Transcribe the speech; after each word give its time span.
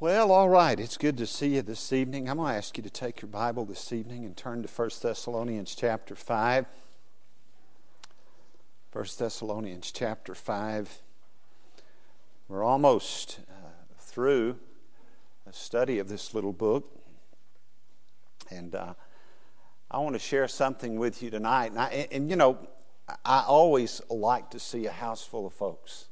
Well, 0.00 0.30
all 0.30 0.48
right. 0.48 0.78
It's 0.78 0.96
good 0.96 1.16
to 1.16 1.26
see 1.26 1.56
you 1.56 1.62
this 1.62 1.92
evening. 1.92 2.30
I'm 2.30 2.36
going 2.36 2.52
to 2.52 2.56
ask 2.56 2.76
you 2.76 2.84
to 2.84 2.90
take 2.90 3.20
your 3.20 3.28
Bible 3.28 3.64
this 3.64 3.92
evening 3.92 4.24
and 4.24 4.36
turn 4.36 4.62
to 4.62 4.68
1 4.68 4.90
Thessalonians 5.02 5.74
chapter 5.74 6.14
5. 6.14 6.66
1 8.92 9.04
Thessalonians 9.18 9.90
chapter 9.90 10.36
5. 10.36 11.02
We're 12.46 12.62
almost 12.62 13.40
uh, 13.50 13.70
through 13.98 14.60
a 15.48 15.52
study 15.52 15.98
of 15.98 16.08
this 16.08 16.32
little 16.32 16.52
book. 16.52 16.88
And 18.52 18.76
uh, 18.76 18.94
I 19.90 19.98
want 19.98 20.14
to 20.14 20.20
share 20.20 20.46
something 20.46 21.00
with 21.00 21.24
you 21.24 21.30
tonight. 21.30 21.72
And, 21.72 21.80
I, 21.80 21.88
and, 21.88 22.12
and 22.12 22.30
you 22.30 22.36
know, 22.36 22.56
I 23.24 23.42
always 23.48 24.00
like 24.08 24.50
to 24.50 24.60
see 24.60 24.86
a 24.86 24.92
house 24.92 25.24
full 25.24 25.44
of 25.44 25.54
folks 25.54 26.07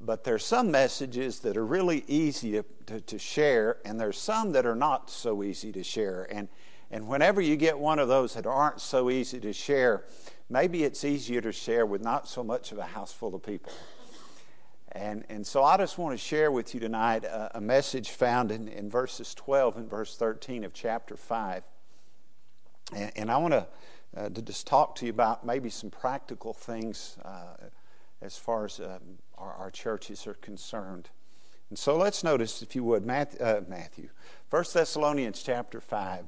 but 0.00 0.24
there's 0.24 0.44
some 0.44 0.70
messages 0.70 1.40
that 1.40 1.56
are 1.56 1.66
really 1.66 2.04
easy 2.06 2.52
to, 2.52 2.64
to, 2.86 3.00
to, 3.00 3.18
share, 3.18 3.78
and 3.84 3.98
there's 3.98 4.18
some 4.18 4.52
that 4.52 4.64
are 4.64 4.76
not 4.76 5.10
so 5.10 5.42
easy 5.42 5.72
to 5.72 5.82
share. 5.82 6.26
And, 6.30 6.48
and 6.90 7.08
whenever 7.08 7.40
you 7.40 7.56
get 7.56 7.78
one 7.78 7.98
of 7.98 8.08
those 8.08 8.34
that 8.34 8.46
aren't 8.46 8.80
so 8.80 9.10
easy 9.10 9.40
to 9.40 9.52
share, 9.52 10.04
maybe 10.48 10.84
it's 10.84 11.04
easier 11.04 11.40
to 11.40 11.52
share 11.52 11.84
with 11.84 12.02
not 12.02 12.28
so 12.28 12.44
much 12.44 12.72
of 12.72 12.78
a 12.78 12.84
house 12.84 13.12
full 13.12 13.34
of 13.34 13.42
people. 13.42 13.72
And, 14.92 15.24
and 15.28 15.46
so 15.46 15.64
I 15.64 15.76
just 15.76 15.98
want 15.98 16.18
to 16.18 16.24
share 16.24 16.50
with 16.50 16.74
you 16.74 16.80
tonight 16.80 17.24
a, 17.24 17.58
a 17.58 17.60
message 17.60 18.10
found 18.10 18.50
in, 18.50 18.68
in 18.68 18.88
verses 18.88 19.34
12 19.34 19.76
and 19.76 19.90
verse 19.90 20.16
13 20.16 20.64
of 20.64 20.72
chapter 20.72 21.16
5. 21.16 21.62
And, 22.94 23.12
and 23.16 23.30
I 23.30 23.36
want 23.36 23.52
to, 23.52 23.66
uh, 24.16 24.28
to 24.30 24.40
just 24.40 24.66
talk 24.66 24.94
to 24.96 25.06
you 25.06 25.10
about 25.10 25.44
maybe 25.44 25.68
some 25.68 25.90
practical 25.90 26.54
things 26.54 27.18
uh, 27.22 27.66
as 28.20 28.36
far 28.36 28.64
as 28.64 28.80
um, 28.80 29.18
our, 29.36 29.52
our, 29.54 29.70
churches 29.70 30.26
are 30.26 30.34
concerned. 30.34 31.08
And 31.70 31.78
so 31.78 31.96
let's 31.96 32.24
notice, 32.24 32.62
if 32.62 32.74
you 32.74 32.82
would, 32.84 33.04
Matthew, 33.04 33.40
uh, 33.40 33.60
Matthew 33.68 34.08
1 34.50 34.64
Thessalonians 34.72 35.42
chapter 35.42 35.80
5, 35.80 36.24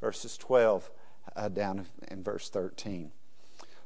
verses 0.00 0.36
12 0.36 0.90
uh, 1.34 1.48
down 1.48 1.86
in 2.08 2.22
verse 2.22 2.48
13. 2.50 3.10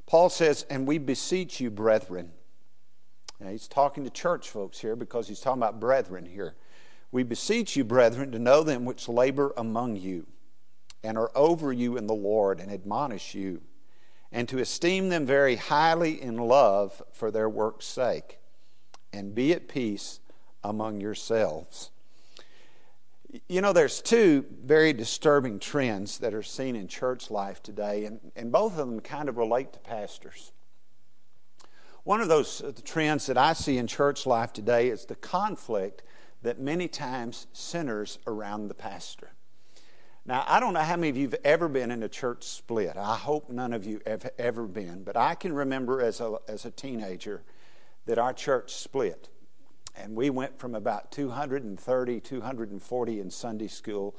Paul 0.07 0.29
says, 0.29 0.67
And 0.69 0.87
we 0.87 0.99
beseech 0.99 1.61
you, 1.61 1.71
brethren. 1.71 2.33
Now, 3.41 3.51
he's 3.51 3.69
talking 3.69 4.05
to 4.05 4.11
church 4.11 4.51
folks 4.51 4.81
here 4.81 4.97
because 4.97 5.29
he's 5.29 5.41
talking 5.41 5.63
about 5.63 5.79
brethren 5.79 6.27
here. 6.27 6.55
We 7.13 7.23
beseech 7.23 7.77
you, 7.77 7.85
brethren, 7.85 8.33
to 8.33 8.39
know 8.39 8.63
them 8.63 8.85
which 8.85 9.09
labor 9.09 9.55
among 9.57 9.97
you 9.97 10.27
and 11.05 11.17
are 11.17 11.31
over 11.35 11.73
you 11.73 11.97
in 11.97 12.07
the 12.07 12.15
Lord 12.15 12.61
and 12.61 12.71
admonish 12.71 13.35
you 13.35 13.63
and 14.31 14.49
to 14.49 14.59
esteem 14.59 15.09
them 15.09 15.27
very 15.27 15.57
highly 15.57 16.21
in 16.21 16.37
love 16.37 17.03
for 17.13 17.31
their 17.31 17.49
work's 17.49 17.87
sake, 17.87 18.39
and 19.13 19.35
be 19.35 19.53
at 19.53 19.69
peace 19.69 20.21
among 20.63 21.01
yourselves. 21.01 21.91
You 23.49 23.61
know, 23.61 23.73
there's 23.73 24.01
two 24.01 24.45
very 24.65 24.93
disturbing 24.93 25.59
trends 25.59 26.19
that 26.19 26.35
are 26.35 26.43
seen 26.43 26.77
in 26.77 26.89
church 26.89 27.31
life 27.31 27.63
today, 27.63 28.05
and, 28.07 28.21
and 28.37 28.51
both 28.51 28.73
of 28.73 28.79
them 28.79 29.01
kind 29.01 29.29
of 29.29 29.37
relate 29.37 29.73
to 29.75 29.79
pastors. 29.79 30.53
One 32.05 32.23
of 32.23 32.29
those 32.29 32.63
uh, 32.63 32.73
trends 32.85 33.27
that 33.27 33.37
I 33.37 33.53
see 33.53 33.77
in 33.77 33.87
church 33.87 34.25
life 34.25 34.55
today 34.55 34.89
is 34.89 35.05
the 35.05 35.15
conflict 35.15 36.03
that 36.43 36.59
many 36.59 36.89
times 36.89 37.47
centers 37.53 38.19
around 38.27 38.69
the 38.69 38.75
pastor. 38.75 39.31
Now, 40.29 40.45
I 40.47 40.61
don't 40.61 40.75
know 40.75 40.81
how 40.81 40.97
many 40.97 41.09
of 41.09 41.17
you 41.17 41.27
have 41.29 41.41
ever 41.43 41.69
been 41.69 41.91
in 41.91 42.03
a 42.03 42.09
church 42.09 42.45
split. 42.45 42.99
I 42.99 43.17
hope 43.17 43.49
none 43.49 43.73
of 43.73 43.87
you 43.87 44.03
have 44.07 44.29
ever 44.37 44.67
been. 44.67 45.03
But 45.03 45.17
I 45.17 45.35
can 45.35 45.55
remember 45.55 46.03
as 46.03 46.21
a, 46.21 46.37
as 46.47 46.67
a 46.67 46.71
teenager 46.71 47.43
that 48.05 48.19
our 48.19 48.35
church 48.35 48.75
split. 48.75 49.31
And 49.97 50.15
we 50.15 50.29
went 50.29 50.59
from 50.59 50.75
about 50.75 51.11
230, 51.13 52.21
240 52.21 53.21
in 53.21 53.31
Sunday 53.31 53.69
school 53.69 54.17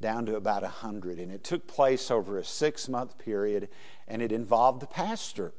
down 0.00 0.24
to 0.24 0.36
about 0.36 0.62
100. 0.62 1.18
And 1.18 1.30
it 1.30 1.44
took 1.44 1.66
place 1.66 2.10
over 2.10 2.38
a 2.38 2.44
six 2.44 2.88
month 2.88 3.18
period, 3.18 3.68
and 4.08 4.22
it 4.22 4.32
involved 4.32 4.80
the 4.80 4.86
pastor. 4.86 5.52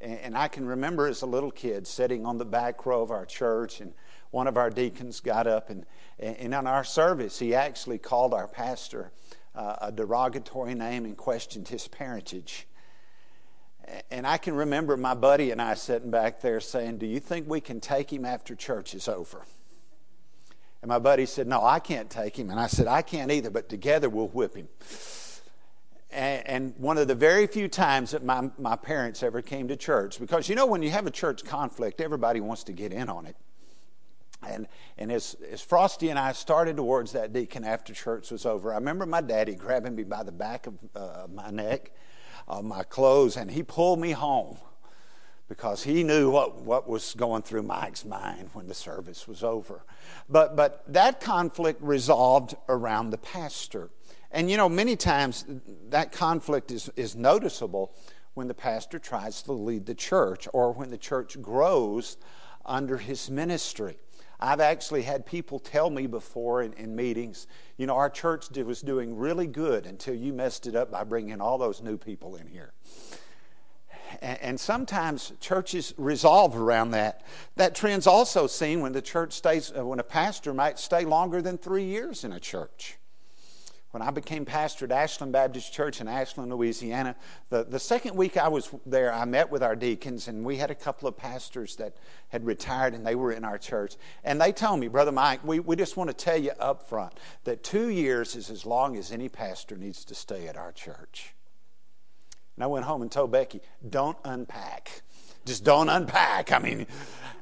And 0.00 0.38
I 0.38 0.46
can 0.46 0.66
remember 0.66 1.08
as 1.08 1.22
a 1.22 1.26
little 1.26 1.50
kid 1.50 1.88
sitting 1.88 2.24
on 2.24 2.38
the 2.38 2.44
back 2.44 2.86
row 2.86 3.02
of 3.02 3.10
our 3.10 3.26
church 3.26 3.80
and 3.80 3.92
one 4.34 4.48
of 4.48 4.56
our 4.56 4.68
deacons 4.68 5.20
got 5.20 5.46
up 5.46 5.70
and, 5.70 5.86
and 6.18 6.36
in 6.36 6.66
our 6.66 6.82
service, 6.82 7.38
he 7.38 7.54
actually 7.54 7.98
called 7.98 8.34
our 8.34 8.48
pastor 8.48 9.12
uh, 9.54 9.76
a 9.80 9.92
derogatory 9.92 10.74
name 10.74 11.04
and 11.04 11.16
questioned 11.16 11.68
his 11.68 11.86
parentage. 11.86 12.66
And 14.10 14.26
I 14.26 14.38
can 14.38 14.56
remember 14.56 14.96
my 14.96 15.14
buddy 15.14 15.52
and 15.52 15.62
I 15.62 15.74
sitting 15.74 16.10
back 16.10 16.40
there 16.40 16.58
saying, 16.58 16.98
Do 16.98 17.06
you 17.06 17.20
think 17.20 17.48
we 17.48 17.60
can 17.60 17.80
take 17.80 18.12
him 18.12 18.24
after 18.24 18.56
church 18.56 18.92
is 18.94 19.06
over? 19.06 19.44
And 20.82 20.88
my 20.88 20.98
buddy 20.98 21.26
said, 21.26 21.46
No, 21.46 21.62
I 21.64 21.78
can't 21.78 22.10
take 22.10 22.36
him. 22.36 22.50
And 22.50 22.58
I 22.58 22.66
said, 22.66 22.88
I 22.88 23.02
can't 23.02 23.30
either, 23.30 23.50
but 23.50 23.68
together 23.68 24.08
we'll 24.08 24.28
whip 24.28 24.56
him. 24.56 24.68
And, 26.10 26.74
one 26.78 26.98
of 26.98 27.08
the 27.08 27.14
very 27.14 27.46
few 27.46 27.68
times 27.68 28.12
that 28.12 28.24
my, 28.24 28.50
my 28.58 28.76
parents 28.76 29.22
ever 29.22 29.42
came 29.42 29.68
to 29.68 29.76
church, 29.76 30.18
because 30.18 30.48
you 30.48 30.54
know, 30.54 30.66
when 30.66 30.82
you 30.82 30.90
have 30.90 31.06
a 31.06 31.10
church 31.10 31.44
conflict, 31.44 32.00
everybody 32.00 32.40
wants 32.40 32.64
to 32.64 32.72
get 32.72 32.92
in 32.92 33.08
on 33.08 33.26
it. 33.26 33.36
And, 34.48 34.68
and 34.98 35.10
as, 35.12 35.36
as 35.50 35.60
Frosty 35.60 36.10
and 36.10 36.18
I 36.18 36.32
started 36.32 36.76
towards 36.76 37.12
that 37.12 37.32
deacon 37.32 37.64
after 37.64 37.94
church 37.94 38.30
was 38.30 38.46
over, 38.46 38.72
I 38.72 38.76
remember 38.76 39.06
my 39.06 39.20
daddy 39.20 39.54
grabbing 39.54 39.94
me 39.94 40.04
by 40.04 40.22
the 40.22 40.32
back 40.32 40.66
of 40.66 40.74
uh, 40.94 41.26
my 41.32 41.50
neck, 41.50 41.92
uh, 42.48 42.62
my 42.62 42.82
clothes, 42.82 43.36
and 43.36 43.50
he 43.50 43.62
pulled 43.62 43.98
me 43.98 44.12
home 44.12 44.58
because 45.48 45.82
he 45.82 46.02
knew 46.02 46.30
what, 46.30 46.62
what 46.62 46.88
was 46.88 47.14
going 47.14 47.42
through 47.42 47.62
Mike's 47.62 48.04
mind 48.04 48.48
when 48.54 48.66
the 48.66 48.74
service 48.74 49.28
was 49.28 49.42
over. 49.42 49.84
But, 50.28 50.56
but 50.56 50.82
that 50.88 51.20
conflict 51.20 51.82
resolved 51.82 52.54
around 52.68 53.10
the 53.10 53.18
pastor. 53.18 53.90
And 54.30 54.50
you 54.50 54.56
know, 54.56 54.68
many 54.68 54.96
times 54.96 55.44
that 55.90 56.12
conflict 56.12 56.70
is, 56.70 56.90
is 56.96 57.14
noticeable 57.14 57.94
when 58.34 58.48
the 58.48 58.54
pastor 58.54 58.98
tries 58.98 59.42
to 59.42 59.52
lead 59.52 59.86
the 59.86 59.94
church 59.94 60.48
or 60.52 60.72
when 60.72 60.90
the 60.90 60.98
church 60.98 61.40
grows 61.40 62.16
under 62.64 62.96
his 62.96 63.30
ministry. 63.30 63.98
I've 64.40 64.60
actually 64.60 65.02
had 65.02 65.26
people 65.26 65.58
tell 65.58 65.90
me 65.90 66.06
before 66.06 66.62
in, 66.62 66.72
in 66.74 66.94
meetings, 66.94 67.46
you 67.76 67.86
know, 67.86 67.94
our 67.96 68.10
church 68.10 68.50
was 68.50 68.80
doing 68.80 69.16
really 69.16 69.46
good 69.46 69.86
until 69.86 70.14
you 70.14 70.32
messed 70.32 70.66
it 70.66 70.74
up 70.74 70.90
by 70.90 71.04
bringing 71.04 71.40
all 71.40 71.58
those 71.58 71.82
new 71.82 71.96
people 71.96 72.36
in 72.36 72.46
here. 72.46 72.72
And, 74.20 74.38
and 74.40 74.60
sometimes 74.60 75.32
churches 75.40 75.94
resolve 75.96 76.56
around 76.56 76.92
that. 76.92 77.22
That 77.56 77.74
trend's 77.74 78.06
also 78.06 78.46
seen 78.46 78.80
when 78.80 78.92
the 78.92 79.02
church 79.02 79.32
stays, 79.32 79.72
uh, 79.76 79.84
when 79.84 79.98
a 79.98 80.04
pastor 80.04 80.54
might 80.54 80.78
stay 80.78 81.04
longer 81.04 81.40
than 81.42 81.58
three 81.58 81.84
years 81.84 82.24
in 82.24 82.32
a 82.32 82.40
church 82.40 82.98
when 83.94 84.02
I 84.02 84.10
became 84.10 84.44
pastor 84.44 84.86
at 84.86 84.90
Ashland 84.90 85.32
Baptist 85.32 85.72
Church 85.72 86.00
in 86.00 86.08
Ashland, 86.08 86.50
Louisiana, 86.50 87.14
the, 87.48 87.62
the 87.62 87.78
second 87.78 88.16
week 88.16 88.36
I 88.36 88.48
was 88.48 88.74
there, 88.84 89.12
I 89.12 89.24
met 89.24 89.52
with 89.52 89.62
our 89.62 89.76
deacons, 89.76 90.26
and 90.26 90.44
we 90.44 90.56
had 90.56 90.72
a 90.72 90.74
couple 90.74 91.06
of 91.06 91.16
pastors 91.16 91.76
that 91.76 91.96
had 92.30 92.44
retired 92.44 92.94
and 92.94 93.06
they 93.06 93.14
were 93.14 93.30
in 93.30 93.44
our 93.44 93.56
church. 93.56 93.94
And 94.24 94.40
they 94.40 94.50
told 94.50 94.80
me, 94.80 94.88
Brother 94.88 95.12
Mike, 95.12 95.44
we, 95.44 95.60
we 95.60 95.76
just 95.76 95.96
want 95.96 96.10
to 96.10 96.14
tell 96.14 96.36
you 96.36 96.50
up 96.58 96.88
front 96.88 97.12
that 97.44 97.62
two 97.62 97.88
years 97.88 98.34
is 98.34 98.50
as 98.50 98.66
long 98.66 98.96
as 98.96 99.12
any 99.12 99.28
pastor 99.28 99.76
needs 99.76 100.04
to 100.06 100.16
stay 100.16 100.48
at 100.48 100.56
our 100.56 100.72
church. 100.72 101.32
And 102.56 102.64
I 102.64 102.66
went 102.66 102.86
home 102.86 103.00
and 103.00 103.12
told 103.12 103.30
Becky, 103.30 103.60
don't 103.88 104.18
unpack. 104.24 105.02
Just 105.44 105.64
don't 105.64 105.88
unpack. 105.88 106.52
I 106.52 106.58
mean, 106.58 106.86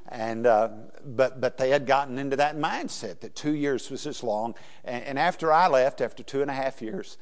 and, 0.08 0.46
uh, 0.46 0.68
but, 1.04 1.40
but 1.40 1.56
they 1.56 1.70
had 1.70 1.86
gotten 1.86 2.18
into 2.18 2.36
that 2.36 2.56
mindset 2.56 3.20
that 3.20 3.34
two 3.34 3.54
years 3.54 3.90
was 3.90 4.06
as 4.06 4.22
long. 4.22 4.54
And, 4.84 5.04
and 5.04 5.18
after 5.18 5.52
I 5.52 5.68
left, 5.68 6.00
after 6.00 6.22
two 6.22 6.42
and 6.42 6.50
a 6.50 6.54
half 6.54 6.82
years, 6.82 7.16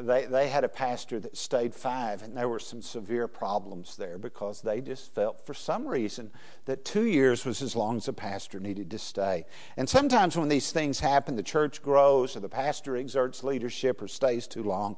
they, 0.00 0.24
they 0.24 0.48
had 0.48 0.64
a 0.64 0.68
pastor 0.68 1.20
that 1.20 1.36
stayed 1.36 1.74
five, 1.74 2.22
and 2.22 2.36
there 2.36 2.48
were 2.48 2.58
some 2.58 2.82
severe 2.82 3.28
problems 3.28 3.96
there 3.96 4.18
because 4.18 4.62
they 4.62 4.80
just 4.80 5.14
felt, 5.14 5.44
for 5.46 5.54
some 5.54 5.86
reason, 5.86 6.30
that 6.64 6.84
two 6.84 7.04
years 7.04 7.44
was 7.44 7.62
as 7.62 7.76
long 7.76 7.98
as 7.98 8.08
a 8.08 8.12
pastor 8.12 8.58
needed 8.58 8.90
to 8.90 8.98
stay. 8.98 9.44
And 9.76 9.88
sometimes 9.88 10.36
when 10.36 10.48
these 10.48 10.72
things 10.72 11.00
happen, 11.00 11.36
the 11.36 11.42
church 11.42 11.82
grows, 11.82 12.36
or 12.36 12.40
the 12.40 12.48
pastor 12.48 12.96
exerts 12.96 13.44
leadership, 13.44 14.02
or 14.02 14.08
stays 14.08 14.46
too 14.46 14.62
long, 14.62 14.96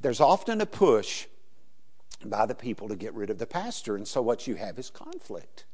there's 0.00 0.20
often 0.20 0.60
a 0.60 0.66
push 0.66 1.26
by 2.30 2.46
the 2.46 2.54
people 2.54 2.88
to 2.88 2.96
get 2.96 3.14
rid 3.14 3.30
of 3.30 3.38
the 3.38 3.46
pastor. 3.46 3.96
And 3.96 4.06
so 4.06 4.22
what 4.22 4.46
you 4.46 4.54
have 4.56 4.78
is 4.78 4.90
conflict. 4.90 5.64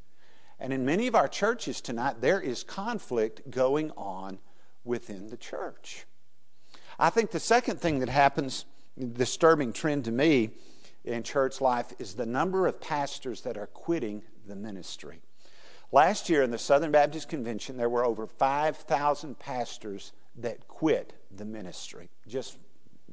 And 0.58 0.72
in 0.72 0.84
many 0.84 1.06
of 1.06 1.14
our 1.14 1.28
churches 1.28 1.80
tonight, 1.80 2.20
there 2.20 2.40
is 2.40 2.62
conflict 2.62 3.50
going 3.50 3.90
on 3.96 4.38
within 4.84 5.28
the 5.28 5.36
church. 5.36 6.04
I 6.98 7.10
think 7.10 7.30
the 7.30 7.40
second 7.40 7.80
thing 7.80 8.00
that 8.00 8.10
happens, 8.10 8.66
disturbing 9.12 9.72
trend 9.72 10.04
to 10.04 10.12
me 10.12 10.50
in 11.04 11.22
church 11.22 11.60
life, 11.60 11.92
is 11.98 12.14
the 12.14 12.26
number 12.26 12.66
of 12.66 12.80
pastors 12.80 13.40
that 13.42 13.56
are 13.56 13.68
quitting 13.68 14.22
the 14.46 14.56
ministry. 14.56 15.22
Last 15.92 16.28
year 16.28 16.42
in 16.42 16.50
the 16.50 16.58
Southern 16.58 16.92
Baptist 16.92 17.28
Convention, 17.28 17.76
there 17.76 17.88
were 17.88 18.04
over 18.04 18.26
5,000 18.26 19.38
pastors 19.38 20.12
that 20.36 20.68
quit 20.68 21.14
the 21.34 21.44
ministry, 21.44 22.10
just 22.28 22.58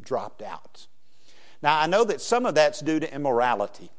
dropped 0.02 0.42
out. 0.42 0.88
Now, 1.62 1.80
I 1.80 1.88
know 1.88 2.04
that 2.04 2.22
some 2.22 2.46
of 2.46 2.56
that's 2.56 2.80
due 2.80 3.00
to 3.00 3.14
immorality. 3.14 3.90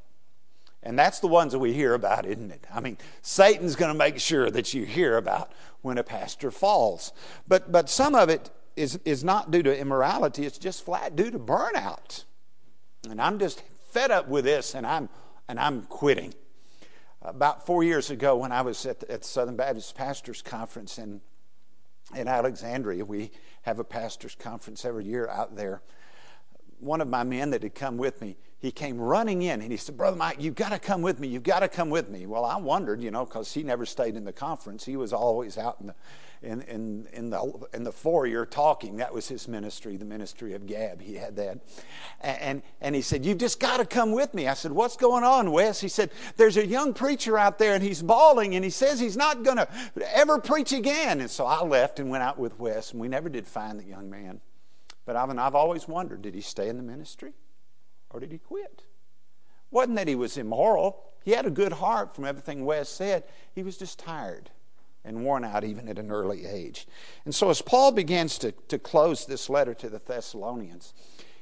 And 0.82 0.99
that's 0.99 1.19
the 1.19 1.26
ones 1.26 1.52
that 1.52 1.58
we 1.58 1.72
hear 1.72 1.94
about, 1.94 2.25
isn't 2.25 2.50
it? 2.50 2.64
I 2.72 2.81
mean, 2.81 2.99
Satan's 3.20 3.75
going 3.75 3.93
to 3.93 3.99
make 3.99 4.19
sure 4.19 4.49
that 4.50 4.72
you 4.75 4.84
hear 4.84 5.16
about 5.16 5.52
when 5.82 5.99
a 5.99 6.05
pastor 6.05 6.50
falls. 6.50 7.12
But, 7.49 7.72
but 7.72 7.90
some 7.90 8.14
of 8.14 8.28
it 8.28 8.50
is, 8.76 8.99
is 9.05 9.25
not 9.25 9.50
due 9.50 9.62
to 9.64 9.76
immorality, 9.76 10.46
it's 10.46 10.58
just 10.58 10.84
flat 10.84 11.16
due 11.16 11.31
to 11.31 11.38
burnout. 11.38 12.25
And 13.10 13.20
I'm 13.20 13.38
just 13.38 13.62
fed 13.90 14.10
up 14.10 14.28
with 14.28 14.44
this 14.44 14.75
and 14.75 14.87
I'm, 14.87 15.08
and 15.49 15.58
I'm 15.58 15.82
quitting. 15.82 16.32
About 17.22 17.66
four 17.66 17.82
years 17.82 18.10
ago, 18.10 18.37
when 18.37 18.52
I 18.52 18.62
was 18.62 18.87
at 18.87 19.00
the, 19.00 19.10
at 19.10 19.25
Southern 19.25 19.56
Baptist 19.56 19.96
Pastors 19.96 20.40
Conference 20.40 20.99
in, 20.99 21.20
in 22.14 22.28
Alexandria, 22.28 23.05
we 23.05 23.32
have 23.62 23.81
a 23.81 23.84
pastors' 23.84 24.37
conference 24.37 24.84
every 24.84 25.05
year 25.05 25.28
out 25.28 25.56
there. 25.56 25.82
One 26.80 27.00
of 27.00 27.08
my 27.08 27.25
men 27.25 27.50
that 27.50 27.62
had 27.62 27.75
come 27.75 27.96
with 27.96 28.20
me, 28.20 28.36
he 28.60 28.72
came 28.72 29.00
running 29.00 29.42
in 29.42 29.62
and 29.62 29.70
he 29.70 29.76
said, 29.76 29.96
Brother 29.96 30.16
Mike, 30.16 30.36
you've 30.40 30.56
got 30.56 30.70
to 30.70 30.80
come 30.80 31.00
with 31.00 31.20
me. 31.20 31.28
You've 31.28 31.44
got 31.44 31.60
to 31.60 31.69
come 31.69 31.90
with 31.90 32.08
me. 32.08 32.26
Well, 32.26 32.44
I 32.44 32.56
wondered, 32.56 33.00
you 33.00 33.12
know, 33.12 33.25
because 33.25 33.52
he 33.54 33.62
never 33.62 33.86
stayed 33.86 34.16
in 34.16 34.25
the 34.25 34.32
conference. 34.32 34.84
He 34.84 34.96
was 34.96 35.12
always 35.12 35.56
out 35.56 35.76
in 35.80 35.86
the, 35.88 35.94
in, 36.42 36.62
in, 36.62 37.08
in, 37.12 37.30
the, 37.30 37.69
in 37.72 37.84
the 37.84 37.92
foyer 37.92 38.44
talking. 38.44 38.96
That 38.96 39.14
was 39.14 39.28
his 39.28 39.46
ministry, 39.46 39.96
the 39.96 40.04
ministry 40.04 40.54
of 40.54 40.66
Gab. 40.66 41.00
He 41.00 41.14
had 41.14 41.36
that. 41.36 41.58
And, 42.20 42.40
and, 42.40 42.62
and 42.81 42.94
he 42.96 43.00
said, 43.00 43.24
You've 43.24 43.38
just 43.38 43.60
got 43.60 43.76
to 43.76 43.86
come 43.86 44.10
with 44.10 44.34
me. 44.34 44.48
I 44.48 44.54
said, 44.54 44.72
What's 44.72 44.96
going 44.96 45.22
on, 45.22 45.52
Wes? 45.52 45.81
He 45.81 45.88
said, 45.88 46.10
There's 46.36 46.56
a 46.56 46.66
young 46.66 46.94
preacher 46.94 47.38
out 47.38 47.58
there 47.58 47.74
and 47.74 47.82
he's 47.82 48.02
bawling 48.02 48.56
and 48.56 48.64
he 48.64 48.70
says 48.70 48.98
he's 48.98 49.16
not 49.16 49.44
going 49.44 49.58
to 49.58 49.69
ever 50.12 50.40
preach 50.40 50.72
again. 50.72 51.20
And 51.20 51.31
so 51.31 51.46
I 51.46 51.62
left 51.62 52.00
and 52.00 52.10
went 52.10 52.24
out 52.24 52.38
with 52.38 52.58
Wes, 52.58 52.90
and 52.90 53.00
we 53.00 53.06
never 53.06 53.28
did 53.28 53.46
find 53.46 53.78
the 53.78 53.84
young 53.84 54.10
man. 54.10 54.40
But 55.08 55.16
I've, 55.16 55.31
I've 55.38 55.55
always 55.55 55.88
wondered 55.88 56.20
did 56.20 56.34
he 56.34 56.43
stay 56.43 56.69
in 56.69 56.76
the 56.76 56.82
ministry? 56.82 57.32
or 58.10 58.20
did 58.20 58.31
he 58.31 58.37
quit? 58.37 58.82
Wasn't 59.70 59.96
that 59.96 60.06
he 60.06 60.14
was 60.14 60.37
immoral. 60.37 61.02
He 61.25 61.31
had 61.31 61.46
a 61.46 61.50
good 61.50 61.72
heart 61.72 62.14
from 62.14 62.26
everything 62.26 62.66
Wes 62.66 62.90
said. 62.90 63.25
He 63.55 63.62
was 63.62 63.78
just 63.78 63.99
tired 63.99 64.50
and 65.06 65.25
worn 65.25 65.44
out 65.44 65.64
even 65.64 65.88
at 65.88 65.99
an 65.99 66.10
early 66.10 66.44
age. 66.44 66.87
And 67.25 67.34
so, 67.34 67.49
as 67.49 67.62
Paul 67.62 67.93
begins 67.93 68.37
to, 68.40 68.52
to 68.69 68.78
close 68.78 69.25
this 69.25 69.49
letter 69.49 69.72
to 69.75 69.88
the 69.88 69.99
Thessalonians, 69.99 70.93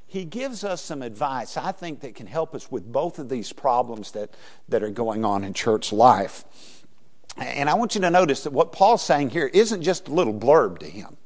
he 0.07 0.25
gives 0.25 0.63
us 0.63 0.81
some 0.81 1.03
advice, 1.03 1.57
I 1.57 1.73
think, 1.73 2.03
that 2.03 2.15
can 2.15 2.29
help 2.29 2.55
us 2.55 2.71
with 2.71 2.93
both 2.93 3.19
of 3.19 3.29
these 3.29 3.53
problems 3.53 4.13
that, 4.13 4.31
that 4.69 4.85
are 4.85 4.91
going 4.91 5.25
on 5.25 5.43
in 5.43 5.55
church 5.55 5.93
life. 5.93 6.45
And 7.37 7.69
I 7.69 7.75
want 7.75 7.97
you 7.97 8.01
to 8.03 8.11
notice 8.11 8.45
that 8.45 8.53
what 8.53 8.71
Paul's 8.71 9.03
saying 9.03 9.31
here 9.31 9.51
isn't 9.53 9.83
just 9.83 10.07
a 10.07 10.15
little 10.15 10.35
blurb 10.35 10.79
to 10.79 10.87
him. 10.87 11.17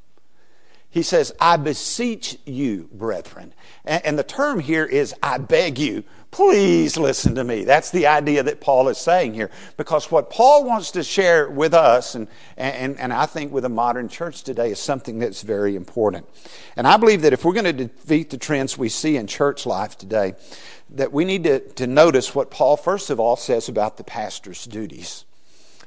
He 0.93 1.03
says, 1.03 1.33
I 1.41 1.57
beseech 1.57 2.37
you, 2.45 2.89
brethren. 2.93 3.55
And, 3.85 4.19
the 4.19 4.25
term 4.25 4.59
here 4.59 4.85
is, 4.85 5.15
I 5.23 5.39
beg 5.39 5.79
you, 5.79 6.03
please 6.33 6.97
listen 6.97 7.37
to 7.37 7.45
me. 7.45 7.63
That's 7.65 7.93
the 7.93 8.09
idea 8.09 8.43
that 8.43 8.61
Paul 8.61 8.89
is 8.89 8.99
saying 8.99 9.35
here. 9.35 9.51
Because 9.77 10.11
what 10.11 10.31
Paul 10.31 10.65
wants 10.65 10.91
to 10.93 11.05
share 11.05 11.49
with 11.49 11.75
us, 11.75 12.17
and, 12.17 12.27
and, 12.57 12.99
and 12.99 13.13
I 13.13 13.27
think 13.27 13.53
with 13.53 13.63
the 13.63 13.69
modern 13.69 14.09
church 14.09 14.43
today, 14.43 14.73
is 14.73 14.81
something 14.81 15.21
that's 15.21 15.43
very 15.43 15.77
important. 15.77 16.27
And 16.77 16.89
I 16.89 16.97
believe 16.97 17.23
that 17.23 17.33
if 17.33 17.45
we're 17.45 17.55
going 17.55 17.77
to 17.77 17.85
defeat 17.85 18.31
the 18.31 18.39
trends 18.39 18.77
we 18.77 18.89
see 18.89 19.17
in 19.17 19.29
church 19.29 19.67
life 19.67 19.97
today, 19.97 20.35
that 20.91 21.13
we 21.13 21.25
need 21.25 21.45
to, 21.45 21.61
to 21.61 21.87
notice 21.87 22.35
what 22.35 22.51
Paul, 22.51 22.77
first 22.77 23.11
of 23.11 23.21
all, 23.21 23.37
says 23.37 23.69
about 23.69 23.97
the 23.97 24.05
pastor's 24.05 24.65
duties. 24.65 25.25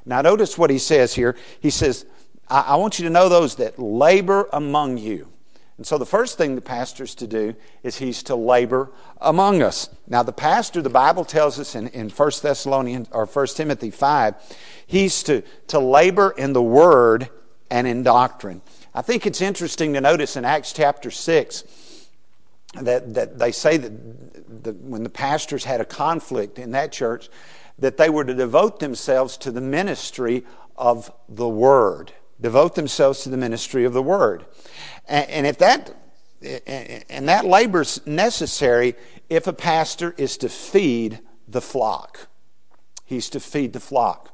Now, 0.06 0.22
notice 0.22 0.58
what 0.58 0.70
he 0.70 0.80
says 0.80 1.14
here. 1.14 1.36
He 1.60 1.70
says, 1.70 2.06
I, 2.48 2.62
I 2.62 2.76
want 2.76 3.00
you 3.00 3.06
to 3.06 3.12
know 3.12 3.30
those 3.30 3.56
that 3.56 3.80
labor 3.80 4.50
among 4.52 4.98
you. 4.98 5.30
And 5.78 5.88
so 5.88 5.98
the 5.98 6.06
first 6.06 6.38
thing 6.38 6.56
the 6.56 6.62
pastor's 6.62 7.16
to 7.16 7.28
do 7.28 7.56
is 7.82 7.98
he's 7.98 8.22
to 8.24 8.36
labor 8.36 8.92
among 9.20 9.62
us. 9.64 9.90
Now 10.08 10.22
the 10.22 10.32
pastor, 10.32 10.82
the 10.82 10.90
Bible 10.90 11.26
tells 11.26 11.60
us 11.60 11.76
in, 11.76 11.88
in 11.90 12.10
1 12.10 12.32
Thessalonians 12.42 13.08
or 13.12 13.26
1 13.26 13.48
Timothy 13.48 13.90
5, 13.90 14.36
he's 14.86 15.24
to, 15.24 15.42
to 15.68 15.80
labor 15.80 16.34
in 16.38 16.54
the 16.54 16.62
word 16.62 17.30
and 17.72 17.88
in 17.88 18.04
doctrine. 18.04 18.62
I 18.94 19.02
think 19.02 19.26
it's 19.26 19.42
interesting 19.42 19.94
to 19.94 20.02
notice 20.02 20.38
in 20.38 20.46
Acts 20.46 20.74
chapter 20.74 21.10
6 21.10 21.64
that, 22.76 23.16
that 23.16 23.40
they 23.40 23.52
say 23.52 23.78
that 23.78 24.64
the, 24.64 24.74
when 24.74 25.02
the 25.02 25.10
pastors 25.10 25.64
had 25.64 25.82
a 25.82 25.86
conflict 25.86 26.60
in 26.60 26.72
that 26.72 26.92
church, 26.92 27.30
that 27.80 27.98
they 27.98 28.12
were 28.12 28.24
to 28.24 28.36
devote 28.36 28.80
themselves 28.80 29.38
to 29.38 29.52
the 29.52 29.62
ministry 29.62 30.44
of 30.78 31.12
the 31.28 31.50
word 31.50 32.14
devote 32.44 32.76
themselves 32.76 33.24
to 33.24 33.30
the 33.30 33.38
ministry 33.38 33.86
of 33.86 33.94
the 33.94 34.04
word. 34.04 34.46
And, 35.08 35.48
if 35.48 35.58
that 35.58 35.96
and 36.68 37.30
that 37.30 37.46
labor's 37.46 38.06
necessary 38.06 38.96
if 39.30 39.48
a 39.48 39.54
pastor 39.54 40.14
is 40.18 40.36
to 40.38 40.50
feed 40.50 41.20
the 41.48 41.62
flock. 41.62 42.28
He's 43.06 43.30
to 43.30 43.40
feed 43.40 43.72
the 43.72 43.80
flock. 43.80 44.33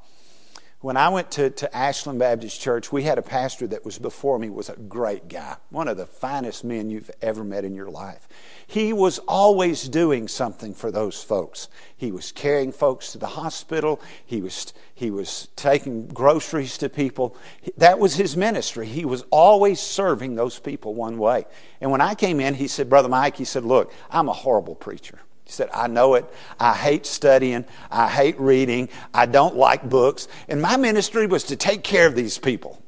When 0.82 0.96
I 0.96 1.10
went 1.10 1.30
to, 1.32 1.50
to 1.50 1.76
Ashland 1.76 2.20
Baptist 2.20 2.62
Church, 2.62 2.90
we 2.90 3.04
had 3.04 3.18
a 3.18 3.22
pastor 3.22 3.68
that 3.68 3.84
was 3.84 4.00
before 4.00 4.40
me, 4.40 4.50
was 4.50 4.70
a 4.70 4.78
great 4.78 5.28
guy, 5.28 5.58
one 5.72 5.90
of 5.90 5.98
the 5.98 6.06
finest 6.06 6.64
men 6.64 6.90
you've 6.90 7.12
ever 7.22 7.44
met 7.44 7.66
in 7.66 7.76
your 7.76 7.90
life. 7.90 8.30
He 8.66 8.94
was 8.94 9.20
always 9.28 9.90
doing 9.90 10.30
something 10.30 10.74
for 10.74 10.90
those 10.90 11.22
folks. 11.22 11.68
He 11.98 12.14
was 12.14 12.32
carrying 12.32 12.72
folks 12.72 13.12
to 13.12 13.18
the 13.18 13.28
hospital. 13.28 14.00
He 14.26 14.42
was, 14.42 14.74
he 14.96 15.12
was 15.12 15.50
taking 15.58 16.08
groceries 16.08 16.78
to 16.78 16.88
people. 16.88 17.36
That 17.76 18.00
was 18.00 18.16
his 18.16 18.38
ministry. 18.38 18.88
He 18.88 19.04
was 19.04 19.26
always 19.32 19.82
serving 19.82 20.36
those 20.36 20.60
people 20.60 20.96
one 20.96 21.18
way. 21.18 21.46
And 21.82 21.92
when 21.92 22.00
I 22.00 22.16
came 22.16 22.40
in, 22.40 22.54
he 22.54 22.70
said, 22.70 22.90
Brother 22.90 23.10
Mike, 23.10 23.36
he 23.36 23.44
said, 23.44 23.66
Look, 23.66 23.92
I'm 24.10 24.30
a 24.30 24.34
horrible 24.34 24.76
preacher. 24.76 25.20
He 25.50 25.54
said, 25.54 25.70
I 25.74 25.88
know 25.88 26.14
it. 26.14 26.32
I 26.60 26.76
hate 26.76 27.08
studying. 27.08 27.66
I 27.90 28.08
hate 28.08 28.40
reading. 28.40 28.88
I 29.16 29.26
don't 29.26 29.56
like 29.56 29.90
books. 29.90 30.28
And 30.48 30.62
my 30.62 30.78
ministry 30.78 31.26
was 31.26 31.46
to 31.46 31.56
take 31.56 31.84
care 31.84 32.06
of 32.06 32.14
these 32.14 32.38
people. 32.38 32.80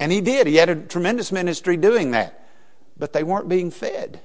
And 0.00 0.10
he 0.10 0.20
did. 0.20 0.48
He 0.48 0.56
had 0.56 0.68
a 0.68 0.74
tremendous 0.74 1.30
ministry 1.30 1.76
doing 1.76 2.10
that. 2.10 2.48
But 2.96 3.12
they 3.12 3.22
weren't 3.22 3.48
being 3.48 3.70
fed. 3.70 4.20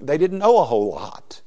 They 0.00 0.18
didn't 0.18 0.40
know 0.40 0.58
a 0.58 0.64
whole 0.64 0.90
lot. 0.90 1.40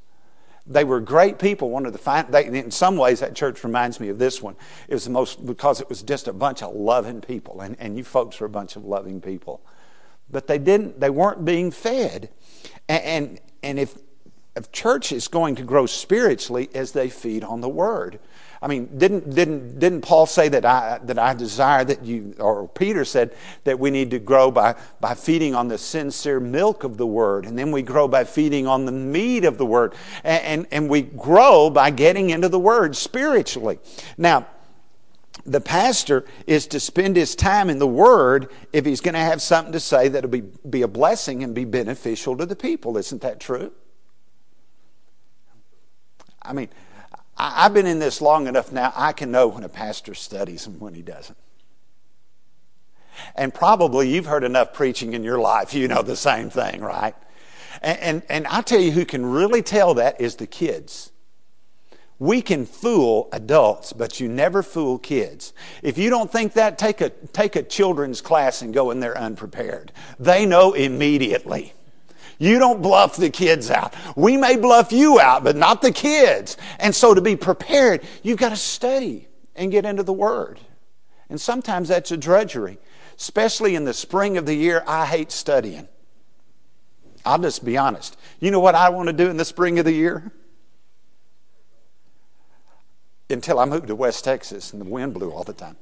They 0.65 0.85
were 0.85 1.01
great 1.01 1.37
people. 1.37 1.69
One 1.69 1.85
of 1.85 1.91
the 1.91 1.99
fine, 1.99 2.31
they, 2.31 2.45
in 2.45 2.71
some 2.71 2.95
ways, 2.95 3.19
that 3.19 3.35
church 3.35 3.65
reminds 3.65 3.99
me 3.99 4.07
of 4.07 4.19
this 4.19 4.41
one. 4.41 4.55
It 4.87 4.93
was 4.93 5.03
the 5.03 5.09
most 5.09 5.45
because 5.45 5.81
it 5.81 5.89
was 5.89 6.01
just 6.01 6.29
a 6.29 6.33
bunch 6.33 6.63
of 6.63 6.73
loving 6.73 7.19
people, 7.19 7.59
and, 7.59 7.75
and 7.77 7.97
you 7.97 8.05
folks 8.05 8.39
are 8.39 8.45
a 8.45 8.49
bunch 8.49 8.77
of 8.77 8.85
loving 8.85 9.19
people. 9.19 9.59
But 10.31 10.47
they 10.47 10.59
didn't. 10.59 11.01
They 11.01 11.09
weren't 11.09 11.43
being 11.43 11.71
fed, 11.71 12.29
and 12.87 13.03
and, 13.03 13.39
and 13.63 13.79
if 13.79 13.97
church 14.71 15.11
is 15.11 15.27
going 15.27 15.55
to 15.55 15.63
grow 15.63 15.85
spiritually 15.85 16.69
as 16.73 16.91
they 16.91 17.09
feed 17.09 17.43
on 17.43 17.61
the 17.61 17.69
word. 17.69 18.19
I 18.61 18.67
mean, 18.67 18.97
didn't, 18.97 19.33
didn't, 19.33 19.79
didn't 19.79 20.01
Paul 20.01 20.25
say 20.25 20.49
that 20.49 20.65
I, 20.65 20.99
that 21.03 21.17
I 21.17 21.33
desire 21.33 21.85
that 21.85 22.03
you, 22.03 22.35
or 22.39 22.67
Peter 22.67 23.05
said 23.05 23.33
that 23.63 23.79
we 23.79 23.89
need 23.89 24.11
to 24.11 24.19
grow 24.19 24.51
by, 24.51 24.75
by 24.99 25.13
feeding 25.13 25.55
on 25.55 25.69
the 25.69 25.77
sincere 25.77 26.41
milk 26.41 26.83
of 26.83 26.97
the 26.97 27.07
word, 27.07 27.45
and 27.45 27.57
then 27.57 27.71
we 27.71 27.81
grow 27.81 28.07
by 28.07 28.25
feeding 28.25 28.67
on 28.67 28.85
the 28.85 28.91
meat 28.91 29.45
of 29.45 29.57
the 29.57 29.65
word, 29.65 29.95
and, 30.25 30.43
and, 30.43 30.67
and 30.71 30.89
we 30.89 31.03
grow 31.03 31.69
by 31.69 31.89
getting 31.89 32.31
into 32.31 32.49
the 32.49 32.59
word 32.59 32.97
spiritually. 32.97 33.79
Now, 34.17 34.45
the 35.45 35.61
pastor 35.61 36.25
is 36.45 36.67
to 36.67 36.81
spend 36.81 37.15
his 37.15 37.33
time 37.33 37.69
in 37.69 37.79
the 37.79 37.87
Word 37.87 38.51
if 38.73 38.85
he's 38.85 38.99
going 38.99 39.13
to 39.13 39.21
have 39.21 39.41
something 39.41 39.71
to 39.71 39.79
say 39.79 40.09
that'll 40.09 40.29
be, 40.29 40.41
be 40.69 40.81
a 40.81 40.87
blessing 40.87 41.43
and 41.43 41.55
be 41.55 41.63
beneficial 41.63 42.35
to 42.37 42.45
the 42.45 42.57
people. 42.57 42.97
Isn't 42.97 43.21
that 43.21 43.39
true? 43.39 43.71
I 46.49 46.53
mean, 46.53 46.69
I've 47.37 47.75
been 47.75 47.85
in 47.85 47.99
this 47.99 48.21
long 48.21 48.47
enough 48.47 48.71
now, 48.71 48.91
I 48.95 49.13
can 49.13 49.31
know 49.31 49.47
when 49.47 49.63
a 49.63 49.69
pastor 49.69 50.15
studies 50.15 50.65
and 50.65 50.81
when 50.81 50.95
he 50.95 51.03
doesn't. 51.03 51.37
And 53.35 53.53
probably 53.53 54.09
you've 54.09 54.25
heard 54.25 54.43
enough 54.43 54.73
preaching 54.73 55.13
in 55.13 55.23
your 55.23 55.39
life, 55.39 55.73
you 55.75 55.87
know 55.87 56.01
the 56.01 56.15
same 56.15 56.49
thing, 56.49 56.81
right? 56.81 57.15
And, 57.81 57.99
and, 57.99 58.23
and 58.29 58.47
i 58.47 58.61
tell 58.61 58.79
you 58.79 58.91
who 58.91 59.05
can 59.05 59.25
really 59.25 59.61
tell 59.61 59.93
that 59.93 60.19
is 60.19 60.37
the 60.37 60.47
kids. 60.47 61.11
We 62.17 62.41
can 62.41 62.65
fool 62.65 63.29
adults, 63.31 63.93
but 63.93 64.19
you 64.19 64.27
never 64.27 64.63
fool 64.63 64.97
kids. 64.97 65.53
If 65.83 65.97
you 65.97 66.09
don't 66.09 66.29
think 66.29 66.53
that, 66.53 66.77
take 66.77 66.99
a, 66.99 67.09
take 67.09 67.55
a 67.55 67.63
children's 67.63 68.21
class 68.21 68.61
and 68.61 68.73
go 68.73 68.91
in 68.91 68.99
there 68.99 69.17
unprepared. 69.17 69.93
They 70.19 70.45
know 70.45 70.73
immediately. 70.73 71.73
You 72.39 72.57
don't 72.57 72.81
bluff 72.81 73.17
the 73.17 73.29
kids 73.29 73.69
out. 73.69 73.93
We 74.15 74.37
may 74.37 74.55
bluff 74.55 74.91
you 74.93 75.19
out, 75.19 75.43
but 75.43 75.57
not 75.57 75.81
the 75.81 75.91
kids. 75.91 76.57
And 76.79 76.95
so 76.95 77.13
to 77.13 77.21
be 77.21 77.35
prepared, 77.35 78.01
you've 78.23 78.39
got 78.39 78.49
to 78.49 78.55
study 78.55 79.27
and 79.55 79.71
get 79.71 79.85
into 79.85 80.03
the 80.03 80.13
Word. 80.13 80.59
And 81.29 81.39
sometimes 81.39 81.89
that's 81.89 82.11
a 82.11 82.17
drudgery. 82.17 82.79
Especially 83.17 83.75
in 83.75 83.83
the 83.83 83.93
spring 83.93 84.37
of 84.37 84.45
the 84.45 84.53
year, 84.53 84.81
I 84.87 85.05
hate 85.05 85.31
studying. 85.33 85.89
I'll 87.25 87.37
just 87.37 87.65
be 87.65 87.77
honest. 87.77 88.15
You 88.39 88.51
know 88.51 88.61
what 88.61 88.75
I 88.75 88.87
want 88.89 89.07
to 89.07 89.13
do 89.13 89.29
in 89.29 89.35
the 89.35 89.43
spring 89.43 89.77
of 89.77 89.83
the 89.83 89.91
year? 89.91 90.31
Until 93.29 93.59
I 93.59 93.65
moved 93.65 93.87
to 93.87 93.95
West 93.95 94.23
Texas 94.23 94.71
and 94.71 94.81
the 94.81 94.85
wind 94.85 95.13
blew 95.13 95.29
all 95.31 95.43
the 95.43 95.53
time. 95.53 95.75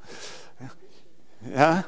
Huh? 1.55 1.83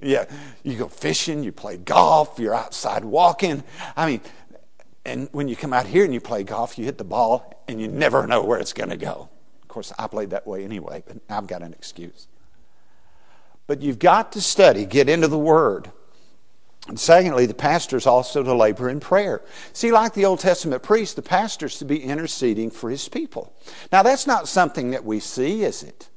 Yeah, 0.00 0.26
you 0.62 0.76
go 0.76 0.88
fishing, 0.88 1.42
you 1.42 1.52
play 1.52 1.78
golf, 1.78 2.38
you're 2.38 2.54
outside 2.54 3.04
walking. 3.04 3.64
I 3.96 4.06
mean, 4.06 4.20
and 5.06 5.28
when 5.32 5.48
you 5.48 5.56
come 5.56 5.72
out 5.72 5.86
here 5.86 6.04
and 6.04 6.12
you 6.12 6.20
play 6.20 6.42
golf, 6.42 6.78
you 6.78 6.84
hit 6.84 6.98
the 6.98 7.04
ball 7.04 7.64
and 7.68 7.80
you 7.80 7.88
never 7.88 8.26
know 8.26 8.44
where 8.44 8.58
it's 8.58 8.72
going 8.72 8.90
to 8.90 8.96
go. 8.96 9.28
Of 9.62 9.68
course, 9.68 9.92
I 9.98 10.06
played 10.06 10.30
that 10.30 10.46
way 10.46 10.64
anyway, 10.64 11.02
but 11.06 11.18
I've 11.30 11.46
got 11.46 11.62
an 11.62 11.72
excuse. 11.72 12.28
But 13.66 13.82
you've 13.82 13.98
got 13.98 14.32
to 14.32 14.40
study, 14.40 14.84
get 14.84 15.08
into 15.08 15.28
the 15.28 15.38
Word. 15.38 15.90
And 16.88 17.00
secondly, 17.00 17.46
the 17.46 17.54
pastor 17.54 17.96
is 17.96 18.06
also 18.06 18.42
to 18.42 18.54
labor 18.54 18.88
in 18.88 19.00
prayer. 19.00 19.42
See, 19.72 19.90
like 19.90 20.14
the 20.14 20.24
Old 20.24 20.38
Testament 20.38 20.82
priest, 20.82 21.16
the 21.16 21.22
pastor 21.22 21.66
is 21.66 21.78
to 21.78 21.84
be 21.84 22.02
interceding 22.02 22.70
for 22.70 22.90
his 22.90 23.08
people. 23.08 23.52
Now, 23.90 24.02
that's 24.02 24.26
not 24.26 24.46
something 24.46 24.90
that 24.90 25.04
we 25.04 25.18
see, 25.18 25.64
is 25.64 25.82
it? 25.82 26.08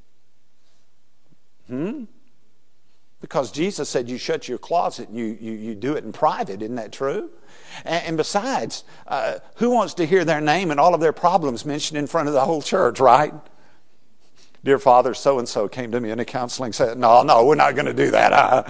Hmm? 1.67 2.03
Because 3.21 3.51
Jesus 3.51 3.89
said 3.89 4.09
you 4.09 4.17
shut 4.17 4.47
your 4.47 4.57
closet 4.57 5.09
and 5.09 5.17
you, 5.17 5.38
you, 5.39 5.51
you 5.51 5.75
do 5.75 5.95
it 5.95 6.05
in 6.05 6.13
private. 6.13 6.61
Isn't 6.61 6.75
that 6.75 6.93
true? 6.93 7.29
And, 7.83 8.05
and 8.05 8.17
besides, 8.17 8.85
uh, 9.07 9.39
who 9.55 9.71
wants 9.71 9.93
to 9.95 10.05
hear 10.05 10.23
their 10.23 10.39
name 10.39 10.71
and 10.71 10.79
all 10.79 10.93
of 10.93 11.01
their 11.01 11.11
problems 11.11 11.65
mentioned 11.65 11.97
in 11.97 12.07
front 12.07 12.29
of 12.29 12.33
the 12.33 12.45
whole 12.45 12.61
church, 12.61 12.99
right? 12.99 13.33
Dear 14.63 14.79
Father, 14.79 15.13
so 15.13 15.39
and 15.39 15.47
so 15.47 15.67
came 15.67 15.91
to 15.91 15.99
me 15.99 16.11
in 16.11 16.19
a 16.19 16.25
counseling, 16.25 16.73
said, 16.73 16.97
No, 16.97 17.23
no, 17.23 17.45
we're 17.45 17.55
not 17.55 17.75
going 17.75 17.85
to 17.85 17.93
do 17.93 18.11
that. 18.11 18.33
Uh, 18.33 18.63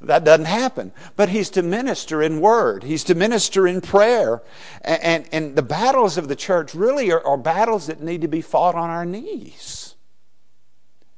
that 0.00 0.24
doesn't 0.24 0.46
happen. 0.46 0.92
But 1.16 1.30
he's 1.30 1.50
to 1.50 1.62
minister 1.62 2.22
in 2.22 2.40
word, 2.40 2.84
he's 2.84 3.04
to 3.04 3.14
minister 3.14 3.66
in 3.66 3.80
prayer. 3.80 4.42
And, 4.82 5.02
and, 5.02 5.28
and 5.32 5.56
the 5.56 5.62
battles 5.62 6.18
of 6.18 6.28
the 6.28 6.36
church 6.36 6.74
really 6.74 7.10
are, 7.10 7.24
are 7.26 7.36
battles 7.36 7.86
that 7.88 8.00
need 8.00 8.20
to 8.22 8.28
be 8.28 8.40
fought 8.40 8.74
on 8.74 8.90
our 8.90 9.04
knees. 9.04 9.83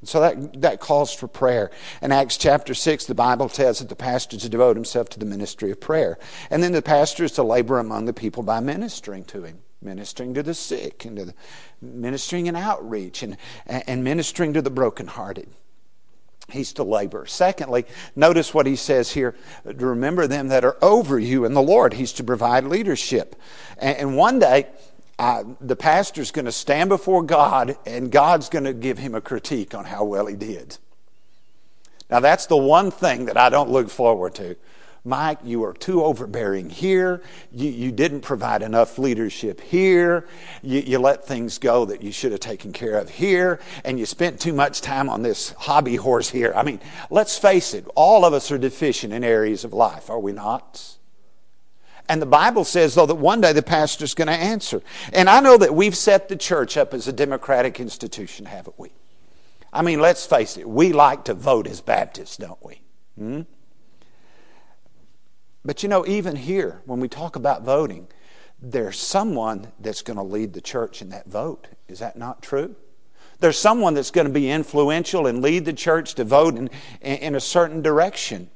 So 0.05 0.21
that, 0.21 0.61
that 0.61 0.81
calls 0.81 1.13
for 1.13 1.27
prayer. 1.27 1.71
In 2.03 2.13
Acts 2.13 2.37
chapter 2.37 2.75
6, 2.75 3.07
the 3.07 3.15
Bible 3.15 3.49
tells 3.49 3.79
that 3.79 3.89
the 3.89 3.97
pastor 3.97 4.37
is 4.37 4.43
to 4.43 4.49
devote 4.49 4.77
himself 4.77 5.09
to 5.11 5.19
the 5.19 5.25
ministry 5.25 5.71
of 5.71 5.81
prayer. 5.81 6.19
And 6.51 6.63
then 6.63 6.73
the 6.73 6.83
pastor 6.83 7.25
is 7.25 7.33
to 7.33 7.43
labor 7.43 7.79
among 7.79 8.05
the 8.05 8.13
people 8.13 8.43
by 8.43 8.61
ministering 8.61 9.25
to 9.25 9.43
him, 9.43 9.61
ministering 9.81 10.35
to 10.35 10.43
the 10.43 10.55
sick, 10.55 11.07
and 11.07 11.17
to 11.17 11.25
the, 11.27 11.35
ministering 11.81 12.47
in 12.47 12.57
outreach, 12.57 13.23
and, 13.23 13.39
and 13.67 14.05
ministering 14.05 14.53
to 14.53 14.63
the 14.63 14.71
brokenhearted. 14.71 15.49
He's 16.49 16.73
to 16.75 16.85
labor. 16.85 17.27
Secondly, 17.27 17.87
notice 18.15 18.55
what 18.55 18.67
he 18.67 18.77
says 18.77 19.11
here 19.11 19.35
remember 19.65 20.29
them 20.29 20.49
that 20.49 20.65
are 20.65 20.77
over 20.81 21.19
you 21.19 21.45
in 21.45 21.55
the 21.55 21.63
Lord. 21.63 21.95
He's 21.95 22.13
to 22.15 22.25
provide 22.25 22.65
leadership. 22.65 23.35
And, 23.79 23.97
and 23.97 24.17
one 24.17 24.39
day, 24.39 24.69
uh, 25.19 25.45
the 25.61 25.77
pastor's 25.77 26.31
going 26.31 26.45
to 26.45 26.53
stand 26.53 26.89
before 26.89 27.23
God 27.23 27.77
and 27.87 28.11
God's 28.11 28.49
going 28.49 28.65
to 28.65 28.75
give 28.75 28.99
him 28.99 29.15
a 29.15 29.21
critique 29.21 29.75
on 29.75 29.87
how 29.87 30.05
well 30.05 30.27
he 30.27 30.37
did. 30.37 30.77
Now, 32.11 32.21
that's 32.21 32.47
the 32.47 32.57
one 32.57 32.91
thing 32.91 33.27
that 33.27 33.37
I 33.37 33.49
don't 33.49 33.71
look 33.71 33.89
forward 33.89 34.35
to. 34.37 34.57
Mike, 35.05 35.39
you 35.45 35.63
are 35.65 35.73
too 35.73 36.03
overbearing 36.03 36.69
here. 36.69 37.23
You, 37.53 37.71
you 37.71 37.93
didn't 37.93 38.23
provide 38.23 38.63
enough 38.63 38.99
leadership 38.99 39.61
here. 39.61 40.27
You, 40.63 40.81
you 40.81 40.99
let 40.99 41.25
things 41.25 41.59
go 41.59 41.85
that 41.87 42.03
you 42.03 42.11
should 42.11 42.33
have 42.33 42.41
taken 42.41 42.73
care 42.73 42.99
of 42.99 43.09
here. 43.09 43.61
And 43.85 44.01
you 44.01 44.07
spent 44.07 44.41
too 44.41 44.53
much 44.53 44.81
time 44.81 45.09
on 45.09 45.23
this 45.23 45.51
hobby 45.53 45.95
horse 45.95 46.29
here. 46.29 46.53
I 46.57 46.65
mean, 46.65 46.81
let's 47.09 47.39
face 47.39 47.73
it, 47.73 47.87
all 47.95 48.25
of 48.25 48.35
us 48.35 48.51
are 48.51 48.59
deficient 48.59 49.13
in 49.13 49.23
areas 49.23 49.65
of 49.65 49.73
life, 49.73 50.11
are 50.11 50.19
we 50.19 50.33
not? 50.33 50.97
And 52.09 52.23
the 52.23 52.27
Bible 52.27 52.65
says, 52.65 52.95
though, 52.95 53.07
that 53.07 53.17
one 53.17 53.41
day 53.41 53.53
the 53.53 53.63
pastor's 53.63 54.15
going 54.15 54.29
to 54.29 54.35
answer. 54.35 54.83
And 55.13 55.29
I 55.29 55.41
know 55.41 55.57
that 55.59 55.75
we've 55.75 55.97
set 55.97 56.29
the 56.29 56.37
church 56.37 56.77
up 56.77 56.95
as 56.95 57.09
a 57.09 57.13
democratic 57.13 57.81
institution, 57.81 58.47
haven't 58.47 58.79
we? 58.79 58.93
I 59.73 59.83
mean, 59.83 60.01
let's 60.01 60.25
face 60.25 60.57
it, 60.57 60.69
we 60.69 60.93
like 60.93 61.25
to 61.25 61.35
vote 61.35 61.67
as 61.67 61.81
Baptists, 61.81 62.37
don't 62.37 62.65
we? 62.65 62.81
Hmm? 63.19 63.43
But 65.65 65.83
you 65.83 65.89
know, 65.89 66.07
even 66.07 66.37
here, 66.37 66.81
when 66.87 67.01
we 67.01 67.09
talk 67.09 67.35
about 67.35 67.63
voting, 67.63 68.07
there's 68.63 68.99
someone 68.99 69.73
that's 69.81 70.03
going 70.03 70.17
to 70.17 70.23
lead 70.23 70.53
the 70.53 70.61
church 70.61 71.03
in 71.03 71.11
that 71.11 71.27
vote. 71.27 71.67
Is 71.89 71.99
that 71.99 72.17
not 72.17 72.41
true? 72.41 72.77
There's 73.41 73.59
someone 73.59 73.95
that's 73.95 74.11
going 74.11 74.27
to 74.27 74.33
be 74.33 74.51
influential 74.51 75.27
and 75.27 75.43
lead 75.43 75.65
the 75.65 75.73
church 75.73 76.15
to 76.15 76.25
vote 76.25 76.57
in, 76.57 76.71
in 77.03 77.35
a 77.35 77.41
certain 77.41 77.83
direction. 77.83 78.49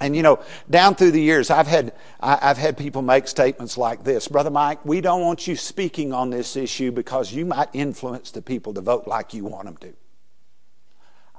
And 0.00 0.14
you 0.14 0.22
know, 0.22 0.40
down 0.70 0.94
through 0.94 1.10
the 1.10 1.20
years, 1.20 1.50
I've 1.50 1.66
had, 1.66 1.92
I've 2.20 2.58
had 2.58 2.76
people 2.76 3.02
make 3.02 3.26
statements 3.26 3.76
like 3.76 4.04
this 4.04 4.28
Brother 4.28 4.50
Mike, 4.50 4.84
we 4.84 5.00
don't 5.00 5.20
want 5.20 5.46
you 5.46 5.56
speaking 5.56 6.12
on 6.12 6.30
this 6.30 6.56
issue 6.56 6.92
because 6.92 7.32
you 7.32 7.44
might 7.44 7.68
influence 7.72 8.30
the 8.30 8.42
people 8.42 8.74
to 8.74 8.80
vote 8.80 9.06
like 9.06 9.34
you 9.34 9.44
want 9.44 9.64
them 9.64 9.76
to. 9.78 9.94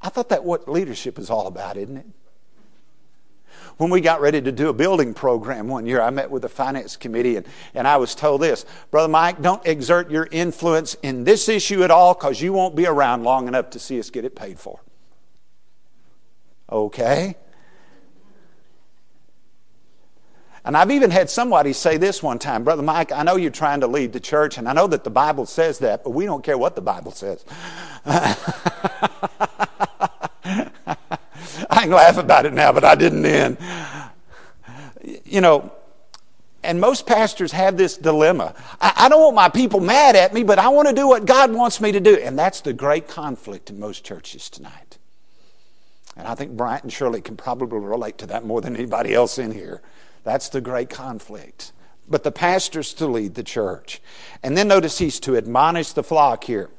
I 0.01 0.10
thought 0.10 0.30
that 0.30 0.44
what 0.44 0.70
leadership 0.70 1.20
is 1.20 1.30
all 1.30 1.48
about, 1.48 1.78
isn't 1.78 1.98
it? 1.98 2.06
When 3.78 3.89
we 3.89 4.01
got 4.01 4.20
ready 4.20 4.42
to 4.42 4.51
do 4.51 4.68
a 4.68 4.74
building 4.74 5.13
program 5.13 5.68
one 5.68 5.86
year, 5.86 6.01
I 6.01 6.10
met 6.10 6.30
with 6.30 6.42
the 6.42 6.50
finance 6.50 6.98
committee 6.98 7.38
and, 7.38 7.48
and 7.74 7.88
I 7.88 7.96
was 7.98 8.13
told 8.13 8.42
this 8.42 8.66
Brother 8.92 9.08
Mike, 9.08 9.42
don't 9.42 9.66
exert 9.66 10.12
your 10.12 10.28
influence 10.32 10.96
in 11.01 11.24
this 11.24 11.48
issue 11.48 11.84
at 11.84 11.92
all 11.92 12.13
because 12.13 12.42
you 12.42 12.51
won't 12.51 12.75
be 12.75 12.86
around 12.86 13.24
long 13.24 13.48
enough 13.48 13.70
to 13.72 13.80
see 13.80 13.98
us 14.00 14.10
get 14.10 14.25
it 14.25 14.36
paid 14.36 14.60
for. 14.60 14.82
Okay? 16.70 17.36
And 20.66 20.75
I've 20.75 20.92
even 20.92 21.12
had 21.12 21.30
somebody 21.30 21.74
say 21.74 21.98
this 21.98 22.22
one 22.22 22.39
time 22.39 22.63
Brother 22.63 22.84
Mike, 22.84 23.12
I 23.12 23.24
know 23.24 23.36
you're 23.36 23.51
trying 23.51 23.82
to 23.82 23.88
lead 23.88 24.13
the 24.13 24.20
church, 24.20 24.58
and 24.58 24.68
I 24.68 24.74
know 24.74 24.88
that 24.88 25.04
the 25.04 25.10
Bible 25.10 25.46
says 25.46 25.80
that, 25.80 26.04
but 26.04 26.12
we 26.12 26.25
don't 26.25 26.44
care 26.44 26.58
what 26.58 26.75
the 26.75 26.82
Bible 26.82 27.12
says. 27.12 27.44
I 31.70 31.84
can 31.84 31.92
laugh 31.92 32.18
about 32.18 32.46
it 32.46 32.54
now, 32.54 32.72
but 32.72 32.84
I 32.84 32.96
didn't 32.96 33.22
then. 33.22 33.58
You 35.25 35.42
know, 35.42 35.72
and 36.63 36.82
most 36.82 37.08
pastors 37.08 37.51
have 37.51 37.78
this 37.78 37.98
dilemma. 37.98 38.54
I, 38.82 38.94
I, 38.96 39.10
don't 39.10 39.22
want 39.22 39.36
my 39.36 39.50
people 39.50 39.80
mad 39.80 40.16
at 40.16 40.34
me, 40.34 40.44
but 40.44 40.60
I 40.60 40.68
want 40.70 40.89
to 40.89 40.94
do 40.94 41.08
what 41.08 41.25
God 41.25 41.54
wants 41.54 41.80
me 41.80 41.92
to 41.94 42.00
do. 42.00 42.18
And 42.18 42.38
that's 42.38 42.62
the 42.62 42.74
great 42.74 43.08
conflict 43.08 43.70
in 43.70 43.80
most 43.80 44.04
churches 44.04 44.50
tonight. 44.50 44.98
And 46.18 46.28
I 46.28 46.36
think 46.36 46.51
Bryant 46.51 46.84
and 46.84 46.92
Shirley 46.92 47.22
can 47.22 47.38
probably 47.38 47.80
relate 47.80 48.18
to 48.20 48.25
that 48.28 48.46
more 48.46 48.60
than 48.60 48.75
anybody 48.75 49.13
else 49.13 49.39
in 49.39 49.51
here. 49.51 49.82
That's 50.23 50.49
the 50.49 50.61
great 50.61 50.89
conflict. 50.89 51.71
But 52.07 52.23
the 52.23 52.31
pastor's 52.31 52.93
to 52.95 53.07
lead 53.07 53.35
the 53.35 53.43
church. 53.43 54.01
And 54.43 54.57
then 54.57 54.67
notice 54.67 54.97
he's 54.97 55.19
to 55.21 55.38
admonish 55.38 55.93
the 55.93 56.03
flock 56.03 56.43
here. 56.43 56.69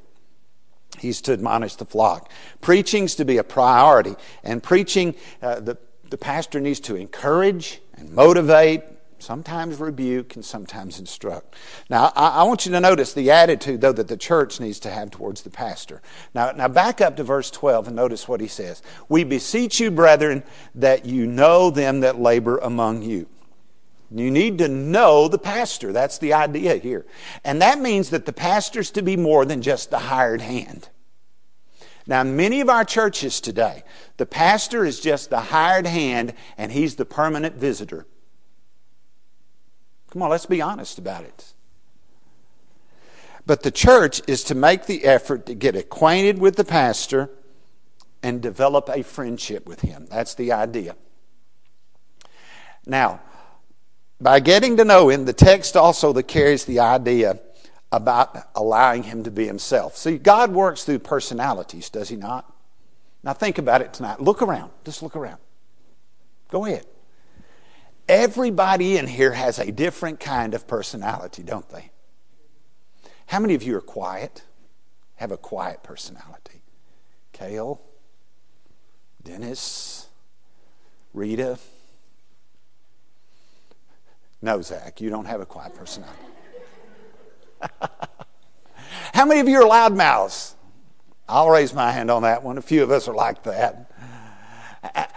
He's 0.99 1.21
to 1.23 1.33
admonish 1.33 1.77
the 1.77 1.85
flock. 1.85 2.31
Preaching's 2.61 3.15
to 3.17 3.25
be 3.25 3.39
a 3.39 3.45
priority. 3.45 4.17
And 4.43 4.63
preaching, 4.63 5.15
uh, 5.41 5.61
the, 5.61 5.79
the 6.11 6.19
pastor 6.19 6.61
needs 6.61 6.81
to 6.81 6.97
encourage 6.97 7.81
and 7.95 8.11
motivate, 8.13 8.83
sometimes 9.23 9.79
rebuke, 9.79 10.35
and 10.35 10.45
sometimes 10.45 10.99
instruct. 10.99 11.55
Now, 11.89 12.13
I, 12.17 12.29
I, 12.29 12.43
want 12.45 12.67
you 12.67 12.73
to 12.73 12.81
notice 12.81 13.13
the 13.13 13.31
attitude, 13.31 13.81
though, 13.81 13.93
that 13.93 14.09
the 14.09 14.17
church 14.17 14.61
needs 14.61 14.81
to 14.81 14.91
have 14.91 15.11
towards 15.11 15.43
the 15.43 15.51
pastor. 15.51 16.03
Now, 16.35 16.53
now, 16.53 16.69
back 16.69 17.01
up 17.01 17.17
to 17.17 17.25
verse 17.25 17.51
12 17.51 17.89
and 17.89 17.97
notice 17.97 18.29
what 18.29 18.41
he 18.41 18.49
says. 18.49 18.83
We 19.09 19.25
beseech 19.25 19.81
you, 19.81 19.91
brethren, 19.91 20.43
that 20.75 21.07
you 21.07 21.27
know 21.27 21.71
them 21.71 22.01
that 22.01 22.21
labor 22.21 22.59
among 22.59 23.03
you. 23.03 23.27
You 24.13 24.31
need 24.31 24.59
to 24.59 24.69
know 24.69 25.29
the 25.29 25.39
pastor. 25.39 25.93
That's 25.93 26.19
the 26.19 26.33
idea 26.33 26.77
here. 26.77 27.07
And 27.45 27.63
that 27.63 27.79
means 27.79 28.11
that 28.11 28.27
the 28.27 28.33
pastor's 28.33 28.91
to 28.93 29.03
be 29.03 29.17
more 29.17 29.45
than 29.45 29.63
just 29.63 29.91
the 29.91 30.01
hired 30.01 30.41
hand. 30.41 30.89
Now, 32.07 32.25
many 32.25 32.61
of 32.61 32.69
our 32.69 32.85
churches 32.85 33.41
today, 33.41 33.85
the 34.17 34.27
pastor 34.27 34.85
is 34.85 34.99
just 34.99 35.31
the 35.31 35.41
hired 35.41 35.87
hand 35.87 36.35
and 36.59 36.73
he's 36.73 36.97
the 36.97 37.05
permanent 37.05 37.55
visitor. 37.55 38.07
Come 40.11 40.23
on, 40.23 40.31
let's 40.31 40.47
be 40.47 40.61
honest 40.61 40.99
about 40.99 41.25
it. 41.25 41.53
But 43.47 43.63
the 43.63 43.71
church 43.71 44.21
is 44.27 44.45
to 44.45 44.55
make 44.55 44.87
the 44.87 45.05
effort 45.05 45.47
to 45.47 45.55
get 45.55 45.77
acquainted 45.77 46.39
with 46.39 46.57
the 46.57 46.65
pastor 46.65 47.31
and 48.23 48.43
develop 48.43 48.89
a 48.89 49.03
friendship 49.03 49.67
with 49.67 49.81
him. 49.81 50.07
That's 50.11 50.35
the 50.35 50.53
idea. 50.53 50.95
Now, 52.87 53.21
by 54.21 54.41
getting 54.41 54.77
to 54.77 54.85
know 54.85 55.09
him, 55.09 55.25
the 55.25 55.33
text 55.33 55.77
also 55.77 56.13
carries 56.23 56.65
the 56.65 56.81
idea 56.81 57.41
about 57.93 58.37
allowing 58.55 59.03
him 59.05 59.25
to 59.25 59.31
be 59.31 59.47
himself. 59.47 59.97
See, 59.97 60.19
God 60.19 60.53
works 60.53 60.85
through 60.85 61.01
personalities, 61.01 61.89
does 61.89 62.09
he 62.09 62.17
not? 62.17 62.53
Now 63.23 63.33
think 63.33 63.59
about 63.59 63.83
it 63.83 63.93
tonight. 63.93 64.21
Look 64.21 64.43
around. 64.43 64.71
Just 64.85 65.03
look 65.03 65.17
around. 65.17 65.39
Go 66.51 66.65
ahead. 66.67 66.87
Everybody 68.11 68.97
in 68.97 69.07
here 69.07 69.31
has 69.31 69.61
a 69.61 69.71
different 69.71 70.19
kind 70.19 70.53
of 70.53 70.67
personality, 70.67 71.45
don't 71.45 71.69
they? 71.69 71.93
How 73.27 73.39
many 73.39 73.55
of 73.55 73.63
you 73.63 73.77
are 73.77 73.81
quiet? 73.81 74.43
Have 75.15 75.31
a 75.31 75.37
quiet 75.37 75.85
personality? 75.85 76.63
Kale, 77.31 77.81
Dennis, 79.23 80.09
Rita. 81.15 81.57
No, 84.43 84.61
Zach, 84.61 85.01
you 85.01 85.09
don't 85.09 85.27
have 85.27 85.41
a 85.41 85.47
quiet 85.47 85.77
personality. 85.77 86.19
How 89.15 89.25
many 89.25 89.39
of 89.39 89.49
you 89.49 89.63
are 89.63 89.71
loudmouths? 89.71 90.55
I'll 91.29 91.49
raise 91.49 91.73
my 91.73 91.93
hand 91.93 92.11
on 92.11 92.23
that 92.23 92.43
one. 92.43 92.59
A 92.59 92.63
few 92.63 92.83
of 92.83 92.91
us 92.91 93.07
are 93.07 93.15
like 93.15 93.45
that. 93.45 93.93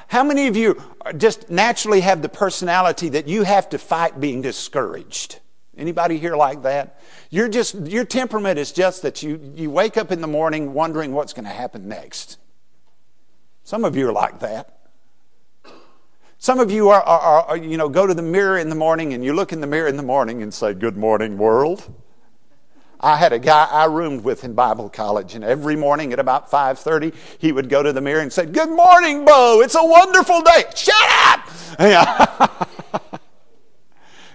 How 0.10 0.24
many 0.24 0.46
of 0.46 0.56
you 0.56 0.80
just 1.18 1.50
naturally 1.50 2.02
have 2.02 2.22
the 2.22 2.30
personality 2.30 3.10
that 3.10 3.28
you 3.28 3.44
have 3.44 3.70
to 3.70 3.78
fight 3.78 4.20
being 4.20 4.42
discouraged? 4.42 5.40
Anybody 5.78 6.20
here 6.20 6.36
like 6.36 6.64
that? 6.64 7.00
You're 7.30 7.50
just, 7.50 7.76
your 7.88 8.06
temperament 8.06 8.60
is 8.60 8.72
just 8.72 9.02
that 9.02 9.24
you, 9.24 9.54
you 9.56 9.72
wake 9.72 9.98
up 9.98 10.12
in 10.12 10.22
the 10.22 10.28
morning 10.28 10.74
wondering 10.74 11.14
what's 11.14 11.34
going 11.34 11.46
to 11.46 11.52
happen 11.52 11.88
next. 11.88 12.38
Some 13.64 13.84
of 13.84 13.96
you 13.96 14.10
are 14.10 14.14
like 14.14 14.40
that. 14.40 14.78
Some 16.38 16.60
of 16.60 16.70
you 16.70 16.90
are, 16.90 17.02
are, 17.02 17.44
are, 17.44 17.58
you 17.58 17.78
know, 17.78 17.88
go 17.88 18.06
to 18.06 18.14
the 18.14 18.22
mirror 18.22 18.58
in 18.58 18.70
the 18.70 18.76
morning 18.76 19.14
and 19.14 19.24
you 19.24 19.34
look 19.34 19.54
in 19.54 19.62
the 19.62 19.68
mirror 19.68 19.88
in 19.88 19.96
the 19.96 20.04
morning 20.04 20.44
and 20.44 20.54
say, 20.54 20.74
Good 20.74 20.98
morning, 20.98 21.38
world. 21.38 21.92
I 23.04 23.18
had 23.18 23.34
a 23.34 23.40
guy 23.40 23.68
I 23.70 23.86
roomed 23.86 24.24
with 24.24 24.46
in 24.46 24.54
Bible 24.54 24.90
college, 24.90 25.36
and 25.36 25.44
every 25.44 25.76
morning 25.76 26.14
at 26.14 26.20
about 26.20 26.50
5:30, 26.50 27.14
he 27.38 27.52
would 27.52 27.70
go 27.70 27.84
to 27.84 27.92
the 27.92 28.02
mirror 28.02 28.22
and 28.22 28.32
say, 28.32 28.46
"Good 28.46 28.70
morning, 28.70 29.26
Bo. 29.26 29.62
It's 29.62 29.76
a 29.76 29.84
wonderful 29.84 30.42
day." 30.42 30.64
Shut 30.74 30.96
up. 31.28 32.70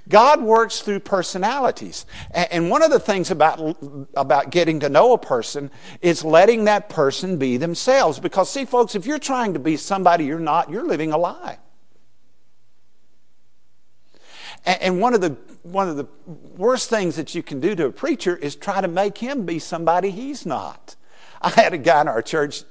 God 0.08 0.42
works 0.42 0.80
through 0.80 1.00
personalities. 1.00 2.06
And 2.30 2.70
one 2.70 2.82
of 2.82 2.90
the 2.90 3.00
things 3.00 3.30
about, 3.30 3.76
about 4.14 4.50
getting 4.50 4.80
to 4.80 4.88
know 4.88 5.12
a 5.12 5.18
person 5.18 5.70
is 6.00 6.24
letting 6.24 6.64
that 6.64 6.88
person 6.88 7.36
be 7.36 7.56
themselves. 7.56 8.18
Because, 8.18 8.50
see, 8.50 8.64
folks, 8.64 8.94
if 8.94 9.06
you're 9.06 9.18
trying 9.18 9.52
to 9.52 9.58
be 9.58 9.76
somebody 9.76 10.24
you're 10.24 10.38
not, 10.38 10.70
you're 10.70 10.86
living 10.86 11.12
a 11.12 11.18
lie. 11.18 11.58
And 14.68 15.00
one 15.00 15.14
of 15.14 15.22
the 15.22 15.30
one 15.62 15.88
of 15.88 15.96
the 15.96 16.06
worst 16.56 16.90
things 16.90 17.16
that 17.16 17.34
you 17.34 17.42
can 17.42 17.58
do 17.58 17.74
to 17.74 17.86
a 17.86 17.90
preacher 17.90 18.36
is 18.36 18.54
try 18.54 18.82
to 18.82 18.88
make 18.88 19.16
him 19.16 19.46
be 19.46 19.58
somebody 19.58 20.10
he's 20.10 20.44
not. 20.44 20.94
I 21.40 21.48
had 21.50 21.72
a 21.72 21.78
guy 21.78 22.02
in 22.02 22.08
our 22.08 22.20
church 22.20 22.64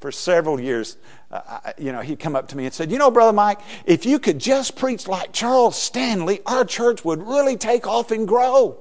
for 0.00 0.10
several 0.10 0.60
years. 0.60 0.96
Uh, 1.30 1.60
you 1.78 1.92
know, 1.92 2.00
he'd 2.00 2.18
come 2.18 2.34
up 2.34 2.48
to 2.48 2.56
me 2.56 2.64
and 2.64 2.74
said, 2.74 2.90
"You 2.90 2.98
know, 2.98 3.12
brother 3.12 3.32
Mike, 3.32 3.60
if 3.84 4.04
you 4.04 4.18
could 4.18 4.40
just 4.40 4.74
preach 4.74 5.06
like 5.06 5.32
Charles 5.32 5.80
Stanley, 5.80 6.40
our 6.46 6.64
church 6.64 7.04
would 7.04 7.24
really 7.24 7.56
take 7.56 7.86
off 7.86 8.10
and 8.10 8.26
grow." 8.26 8.78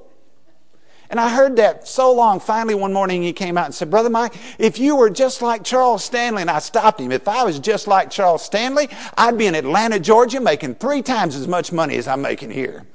And 1.09 1.19
I 1.19 1.29
heard 1.29 1.55
that 1.57 1.87
so 1.87 2.13
long. 2.13 2.39
Finally, 2.39 2.75
one 2.75 2.93
morning 2.93 3.21
he 3.21 3.33
came 3.33 3.57
out 3.57 3.65
and 3.65 3.75
said, 3.75 3.89
Brother 3.89 4.09
Mike, 4.09 4.33
if 4.57 4.79
you 4.79 4.95
were 4.95 5.09
just 5.09 5.41
like 5.41 5.63
Charles 5.63 6.03
Stanley, 6.03 6.41
and 6.41 6.49
I 6.49 6.59
stopped 6.59 6.99
him, 6.99 7.11
if 7.11 7.27
I 7.27 7.43
was 7.43 7.59
just 7.59 7.87
like 7.87 8.09
Charles 8.09 8.43
Stanley, 8.43 8.89
I'd 9.17 9.37
be 9.37 9.47
in 9.47 9.55
Atlanta, 9.55 9.99
Georgia, 9.99 10.39
making 10.39 10.75
three 10.75 11.01
times 11.01 11.35
as 11.35 11.47
much 11.47 11.71
money 11.71 11.95
as 11.97 12.07
I'm 12.07 12.21
making 12.21 12.51
here. 12.51 12.85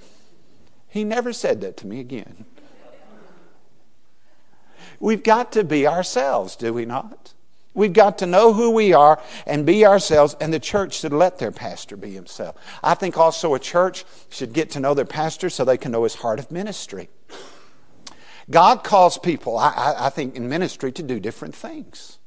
He 0.89 1.05
never 1.05 1.33
said 1.33 1.61
that 1.61 1.77
to 1.79 1.87
me 1.87 2.01
again. 2.01 2.45
We've 4.99 5.23
got 5.23 5.53
to 5.53 5.65
be 5.65 5.87
ourselves, 5.87 6.57
do 6.57 6.75
we 6.75 6.85
not? 6.85 7.33
We've 7.73 7.93
got 7.93 8.19
to 8.19 8.27
know 8.27 8.53
who 8.53 8.73
we 8.73 8.93
are 8.93 9.21
and 9.47 9.65
be 9.65 9.87
ourselves, 9.87 10.37
and 10.41 10.53
the 10.53 10.59
church 10.59 10.99
should 10.99 11.13
let 11.13 11.39
their 11.39 11.53
pastor 11.53 11.97
be 11.97 12.11
himself. 12.11 12.57
I 12.83 12.95
think 12.95 13.17
also 13.17 13.55
a 13.55 13.61
church 13.61 14.05
should 14.29 14.53
get 14.53 14.71
to 14.73 14.81
know 14.81 14.93
their 14.93 15.05
pastor 15.05 15.49
so 15.49 15.65
they 15.65 15.79
can 15.79 15.93
know 15.93 16.03
his 16.03 16.17
heart 16.17 16.41
of 16.41 16.51
ministry. 16.51 17.09
God 18.51 18.83
calls 18.83 19.17
people, 19.17 19.57
I, 19.57 19.95
I, 19.97 20.11
think, 20.11 20.35
in 20.35 20.49
ministry 20.49 20.91
to 20.93 21.03
do 21.03 21.21
different 21.21 21.55
things. 21.55 22.19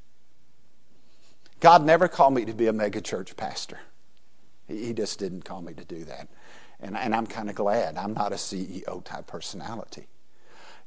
God 1.60 1.86
never 1.86 2.08
called 2.08 2.34
me 2.34 2.46
to 2.46 2.54
be 2.54 2.68
a 2.68 2.74
megachurch 2.74 3.36
pastor. 3.36 3.80
He, 4.68 4.88
he 4.88 4.94
just 4.94 5.20
didn't 5.20 5.44
call 5.44 5.62
me 5.62 5.74
to 5.74 5.84
do 5.84 6.06
that. 6.06 6.30
And, 6.80 6.98
and 6.98 7.14
I'm 7.14 7.28
kind 7.28 7.50
of 7.50 7.56
glad 7.56 7.98
I'm 7.98 8.14
not 8.14 8.32
a 8.32 8.36
CEO 8.36 9.04
type 9.04 9.28
personality. 9.28 10.08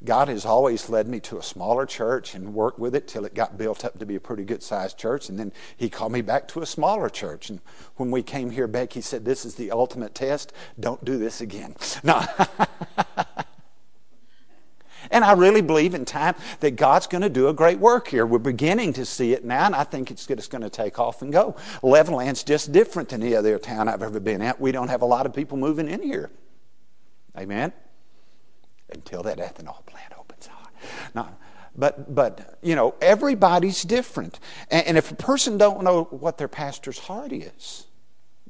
God 0.05 0.29
has 0.29 0.45
always 0.45 0.91
led 0.91 1.09
me 1.09 1.21
to 1.21 1.39
a 1.39 1.43
smaller 1.43 1.87
church 1.87 2.35
and 2.35 2.53
worked 2.53 2.79
with 2.79 2.95
it 2.95 3.09
till 3.09 3.25
it 3.25 3.35
got 3.35 3.57
built 3.57 3.85
up 3.85 3.99
to 3.99 4.05
be 4.05 4.15
a 4.15 4.21
pretty 4.21 4.45
good 4.45 4.63
sized 4.63 4.99
church. 4.99 5.31
And 5.31 5.39
then 5.39 5.53
He 5.77 5.89
called 5.89 6.13
me 6.13 6.21
back 6.21 6.49
to 6.49 6.61
a 6.61 6.67
smaller 6.67 7.09
church. 7.09 7.49
And 7.49 7.61
when 7.97 8.11
we 8.11 8.23
came 8.23 8.51
here, 8.51 8.67
Becky 8.67 9.01
said, 9.01 9.25
This 9.25 9.47
is 9.47 9.55
the 9.55 9.71
ultimate 9.71 10.15
test. 10.15 10.53
Don't 10.79 11.05
do 11.05 11.19
this 11.19 11.41
again. 11.41 11.75
No. 12.03 12.23
And 15.11 15.25
I 15.25 15.33
really 15.33 15.63
believe 15.63 15.95
in 15.95 16.05
time 16.05 16.35
that 16.61 16.77
God's 16.77 17.07
going 17.07 17.23
to 17.23 17.29
do 17.29 17.49
a 17.49 17.53
great 17.53 17.79
work 17.79 18.09
here. 18.09 18.27
We're 18.27 18.39
beginning 18.39 18.93
to 18.95 19.05
see 19.05 19.33
it 19.33 19.45
now, 19.45 19.67
and 19.67 19.75
I 19.75 19.85
think 19.85 20.11
it's 20.11 20.27
just 20.27 20.51
going 20.51 20.63
to 20.63 20.71
take 20.71 20.99
off 20.99 21.23
and 21.23 21.33
go. 21.33 21.57
Levelland's 21.83 22.43
just 22.43 22.73
different 22.73 23.09
than 23.11 23.23
any 23.23 23.35
other 23.35 23.59
town 23.59 23.89
I've 23.89 24.03
ever 24.03 24.21
been 24.21 24.43
at. 24.43 24.61
We 24.61 24.73
don't 24.73 24.89
have 24.89 25.03
a 25.03 25.07
lot 25.07 25.27
of 25.27 25.35
people 25.35 25.59
moving 25.59 25.89
in 25.89 26.03
here. 26.03 26.31
Amen? 27.37 27.73
Until 28.93 29.23
that 29.25 29.39
ethanol 29.39 29.85
plant 29.87 30.13
opens. 30.19 30.49
Up. 30.49 30.73
No, 31.15 31.29
but, 31.77 32.15
but, 32.15 32.59
you 32.63 32.75
know, 32.75 32.95
everybody's 33.01 33.83
different. 33.83 34.41
And, 34.71 34.87
and 34.87 34.99
if 34.99 35.11
a 35.11 35.17
person 35.17 35.59
don't 35.59 35.83
know 35.83 36.05
what 36.05 36.39
their 36.39 36.49
pastor's 36.49 36.99
heart 36.99 37.33
is, 37.33 37.87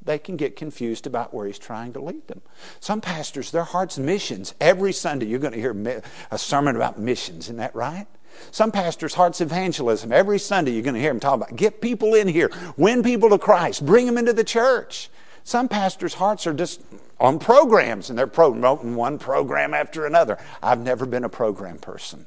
they 0.06 0.18
can 0.18 0.36
get 0.36 0.56
confused 0.56 1.06
about 1.06 1.34
where 1.34 1.46
he's 1.46 1.58
trying 1.58 1.92
to 1.92 2.00
lead 2.00 2.26
them. 2.28 2.40
Some 2.80 3.00
pastors, 3.00 3.50
their 3.50 3.64
heart's 3.64 3.98
missions. 3.98 4.54
Every 4.60 4.92
Sunday, 4.92 5.26
you're 5.26 5.40
going 5.40 5.52
to 5.52 5.60
hear 5.60 6.02
a 6.30 6.38
sermon 6.38 6.76
about 6.76 6.98
missions. 6.98 7.46
Isn't 7.46 7.56
that 7.58 7.74
right? 7.74 8.06
Some 8.50 8.70
pastors' 8.70 9.14
heart's 9.14 9.40
evangelism. 9.40 10.12
Every 10.12 10.38
Sunday, 10.38 10.72
you're 10.72 10.82
going 10.82 10.94
to 10.94 11.00
hear 11.00 11.10
them 11.10 11.20
talk 11.20 11.34
about 11.34 11.56
get 11.56 11.80
people 11.80 12.14
in 12.14 12.28
here, 12.28 12.50
win 12.76 13.02
people 13.02 13.30
to 13.30 13.38
Christ, 13.38 13.84
bring 13.84 14.06
them 14.06 14.18
into 14.18 14.32
the 14.32 14.44
church. 14.44 15.10
Some 15.44 15.68
pastors' 15.68 16.14
hearts 16.14 16.46
are 16.46 16.52
just 16.52 16.80
on 17.18 17.38
programs, 17.38 18.10
and 18.10 18.18
they're 18.18 18.26
promoting 18.26 18.94
one 18.94 19.18
program 19.18 19.74
after 19.74 20.04
another. 20.06 20.38
I've 20.62 20.80
never 20.80 21.06
been 21.06 21.24
a 21.24 21.28
program 21.28 21.78
person. 21.78 22.26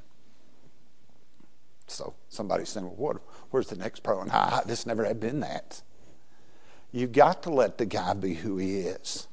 So 1.88 2.14
somebody's 2.30 2.70
saying, 2.70 2.86
well, 2.86 2.96
what, 2.96 3.18
where's 3.52 3.68
the 3.68 3.76
next 3.76 4.04
program? 4.04 4.30
Just 4.68 4.88
never 4.88 5.04
had 5.06 5.20
been 5.20 5.42
that. 5.42 5.82
You've 6.92 7.12
got 7.12 7.44
to 7.44 7.50
let 7.50 7.78
the 7.78 7.86
guy 7.86 8.14
be 8.14 8.34
who 8.34 8.58
he 8.58 8.80
is. 8.80 9.28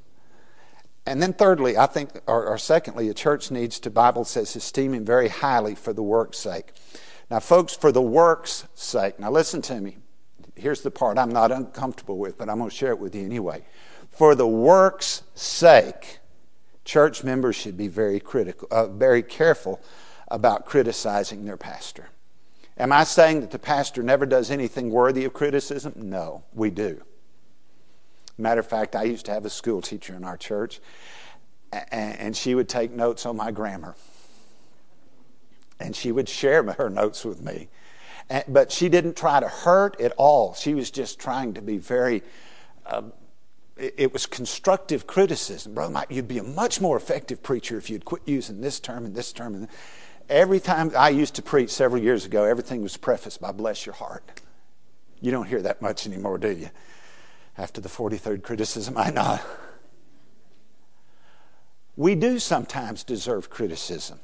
And 1.07 1.23
then, 1.23 1.33
thirdly, 1.33 1.79
I 1.79 1.87
think, 1.87 2.11
or, 2.27 2.47
or, 2.47 2.59
secondly, 2.59 3.09
a 3.09 3.14
church 3.14 3.51
needs 3.51 3.79
to, 3.81 3.90
Bible 3.90 4.25
says, 4.25 4.57
esteem 4.57 4.92
him 4.92 5.05
very 5.05 5.29
highly 5.29 5.77
for 5.77 5.92
the 5.92 6.03
work's 6.03 6.38
sake. 6.38 6.73
Now, 7.31 7.38
folks, 7.38 7.75
for 7.75 7.92
the 7.92 8.03
work's 8.03 8.66
sake, 8.75 9.19
now 9.21 9.31
listen 9.31 9.62
to 9.62 9.81
me. 9.81 9.99
Here's 10.57 10.81
the 10.81 10.90
part 10.90 11.16
I'm 11.16 11.31
not 11.31 11.53
uncomfortable 11.53 12.19
with, 12.19 12.37
but 12.37 12.49
I'm 12.49 12.59
going 12.59 12.71
to 12.71 12.77
share 12.77 12.90
it 12.90 12.99
with 12.99 13.14
you 13.14 13.25
anyway. 13.25 13.64
For 14.11 14.35
the 14.35 14.47
work's 14.47 15.23
sake, 15.35 16.19
church 16.85 17.23
members 17.23 17.55
should 17.55 17.77
be 17.77 17.88
very 17.88 18.19
critical, 18.19 18.66
uh, 18.71 18.87
very 18.87 19.23
careful 19.23 19.81
about 20.29 20.66
criticizing 20.66 21.45
their 21.45 21.57
pastor. 21.57 22.09
Am 22.79 22.92
I 22.92 23.05
saying 23.05 23.40
that 23.40 23.53
the 23.53 23.59
pastor 23.59 24.03
never 24.03 24.27
does 24.27 24.51
anything 24.51 24.90
worthy 24.90 25.25
of 25.25 25.33
criticism? 25.33 25.92
No, 25.97 26.45
we 26.53 26.71
do. 26.71 27.03
Matter 28.38 28.61
of 28.61 28.66
fact, 28.66 28.94
I 28.94 29.05
used 29.05 29.27
to 29.27 29.33
have 29.33 29.44
a 29.44 29.51
school 29.51 29.81
teacher 29.81 30.14
in 30.14 30.25
our 30.25 30.37
church, 30.37 30.81
and 31.72 32.37
she 32.37 32.55
would 32.55 32.68
take 32.68 32.92
notes 32.92 33.25
on 33.27 33.37
my 33.37 33.51
grammar. 33.51 33.96
And 35.81 35.94
she 35.94 36.12
would 36.12 36.29
share 36.29 36.62
her 36.62 36.90
notes 36.90 37.25
with 37.25 37.42
me. 37.42 37.68
But 38.49 38.72
she 38.72 38.88
didn't 38.88 39.16
try 39.16 39.40
to 39.40 39.49
hurt 39.49 40.01
at 40.01 40.12
all. 40.16 40.55
She 40.55 40.75
was 40.75 40.90
just 40.90 41.18
trying 41.18 41.55
to 41.55 41.62
be 41.62 41.79
very, 41.79 42.22
uh, 42.85 43.03
it 43.77 44.12
was 44.12 44.27
constructive 44.27 45.07
criticism. 45.07 45.75
Brother 45.75 45.92
Mike, 45.92 46.09
you'd 46.11 46.29
be 46.29 46.38
a 46.38 46.42
much 46.42 46.81
more 46.81 46.96
effective 46.96 47.42
preacher 47.42 47.77
if 47.79 47.88
you'd 47.88 48.05
quit 48.05 48.22
using 48.27 48.61
this 48.61 48.81
term 48.81 49.05
and 49.05 49.14
this 49.14 49.33
term. 49.33 49.55
And 49.55 49.68
every 50.29 50.61
time 50.61 50.92
I 50.96 51.11
used 51.11 51.35
to 51.37 51.42
preach 51.42 51.70
several 51.70 52.03
years 52.03 52.25
ago, 52.25 52.44
everything 52.44 52.83
was 52.83 52.96
prefaced 52.96 53.40
by 53.40 53.53
bless 53.53 53.87
your 53.87 53.94
heart. 53.94 54.40
You 55.20 55.31
don't 55.31 55.46
hear 55.46 55.62
that 55.62 55.81
much 55.81 56.07
anymore, 56.07 56.38
do 56.38 56.51
you? 56.51 56.70
After 57.59 57.81
the 57.81 57.88
43rd 57.88 58.42
criticism, 58.42 58.97
I 58.97 59.11
know. 59.11 59.38
We 61.97 62.14
do 62.14 62.38
sometimes 62.38 63.05
deserve 63.05 63.49
criticism. 63.49 64.21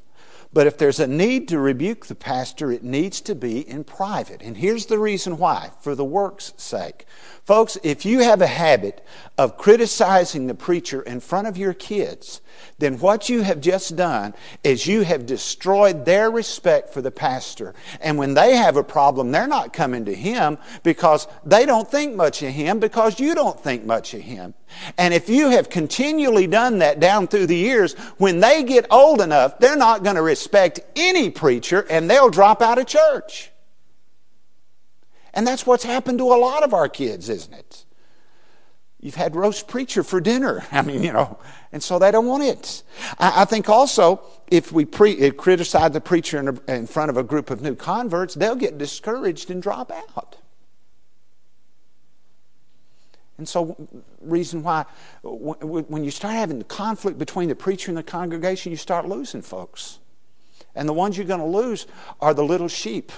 But 0.53 0.67
if 0.67 0.77
there's 0.77 1.01
a 1.01 1.07
need 1.07 1.49
to 1.49 1.59
rebuke 1.59 2.07
the 2.07 2.15
pastor, 2.15 2.71
it 2.71 2.85
needs 2.85 3.21
to 3.23 3.35
be 3.35 3.67
in 3.67 3.85
private. 3.85 4.43
And 4.43 4.57
here's 4.57 4.87
the 4.87 4.99
reason 4.99 5.38
why 5.38 5.71
for 5.81 5.95
the 5.95 6.05
work's 6.05 6.53
sake. 6.57 7.07
Folks, 7.45 7.77
if 7.83 8.05
you 8.05 8.21
have 8.21 8.41
a 8.41 8.47
habit 8.47 9.05
of 9.37 9.57
criticizing 9.57 10.47
the 10.47 10.55
preacher 10.55 11.03
in 11.03 11.19
front 11.19 11.49
of 11.49 11.57
your 11.57 11.73
kids, 11.73 12.41
then 12.79 12.99
what 12.99 13.29
you 13.29 13.43
have 13.43 13.61
just 13.61 13.97
done 13.97 14.35
is 14.62 14.87
you 14.87 15.03
have 15.03 15.27
destroyed 15.27 16.05
their 16.05 16.31
respect 16.31 16.93
for 16.93 17.03
the 17.03 17.11
pastor. 17.11 17.75
And 18.01 18.17
when 18.19 18.35
they 18.35 18.55
have 18.55 18.77
a 18.77 18.85
problem, 18.85 19.33
they're 19.33 19.49
not 19.49 19.73
coming 19.73 20.05
to 20.05 20.15
him 20.15 20.59
because 20.85 21.27
they 21.45 21.67
don't 21.67 21.91
think 21.91 22.15
much 22.15 22.43
of 22.43 22.51
him 22.51 22.79
because 22.79 23.19
you 23.19 23.35
don't 23.35 23.59
think 23.59 23.85
much 23.85 24.15
of 24.15 24.21
him. 24.21 24.55
And 24.97 25.12
if 25.12 25.29
you 25.29 25.51
have 25.51 25.69
continually 25.69 26.47
done 26.47 26.79
that 26.79 27.01
down 27.01 27.27
through 27.27 27.47
the 27.47 27.57
years, 27.57 27.95
when 28.19 28.41
they 28.41 28.62
get 28.62 28.87
old 28.91 29.21
enough, 29.21 29.59
they're 29.59 29.77
not 29.77 30.03
going 30.05 30.17
to 30.17 30.23
respect 30.23 30.41
any 30.96 31.31
preacher 31.31 31.87
and 31.88 32.11
they'll 32.11 32.31
drop 32.31 32.62
out 32.62 32.78
of 32.78 32.87
church. 32.87 33.50
And 35.35 35.46
that's 35.46 35.66
what's 35.66 35.85
happened 35.85 36.18
to 36.18 36.24
a 36.24 36.37
lot 36.37 36.62
of 36.62 36.74
our 36.74 36.88
kids, 36.88 37.28
isn't 37.28 37.55
it? 37.55 37.85
You've 39.00 39.16
had 39.16 39.35
roast 39.35 39.66
preacher 39.66 40.02
for 40.02 40.20
dinner. 40.20 40.64
I 40.72 40.83
mean, 40.83 41.02
you 41.02 41.12
know, 41.12 41.38
and 41.72 41.83
so 41.83 41.98
they 41.98 42.11
don't 42.11 42.26
want 42.26 42.44
it. 42.44 42.83
I, 43.18 43.42
I 43.42 43.44
think 43.44 43.68
also, 43.68 44.22
if 44.50 44.72
we 44.72 44.85
pre- 44.85 45.31
criticize 45.33 45.90
the 45.90 46.00
preacher 46.00 46.38
in, 46.38 46.48
a, 46.48 46.72
in 46.72 46.87
front 46.87 47.11
of 47.11 47.16
a 47.16 47.22
group 47.22 47.50
of 47.50 47.62
new 47.62 47.74
converts, 47.74 48.35
they'll 48.35 48.55
get 48.55 48.78
discouraged 48.78 49.50
and 49.50 49.62
drop 49.62 49.90
out. 49.90 50.37
And 53.38 53.48
so, 53.48 53.88
reason 54.20 54.62
why, 54.62 54.85
when 55.22 56.05
you 56.05 56.12
start 56.12 56.35
having 56.35 56.59
the 56.59 56.64
conflict 56.64 57.18
between 57.18 57.48
the 57.48 57.57
preacher 57.57 57.90
and 57.90 57.98
the 57.98 58.02
congregation, 58.05 58.70
you 58.70 58.76
start 58.76 59.09
losing 59.09 59.42
folks. 59.42 59.98
And 60.74 60.88
the 60.88 60.92
ones 60.92 61.16
you're 61.16 61.26
going 61.26 61.40
to 61.40 61.46
lose 61.46 61.87
are 62.20 62.32
the 62.32 62.44
little 62.44 62.68
sheep. 62.68 63.12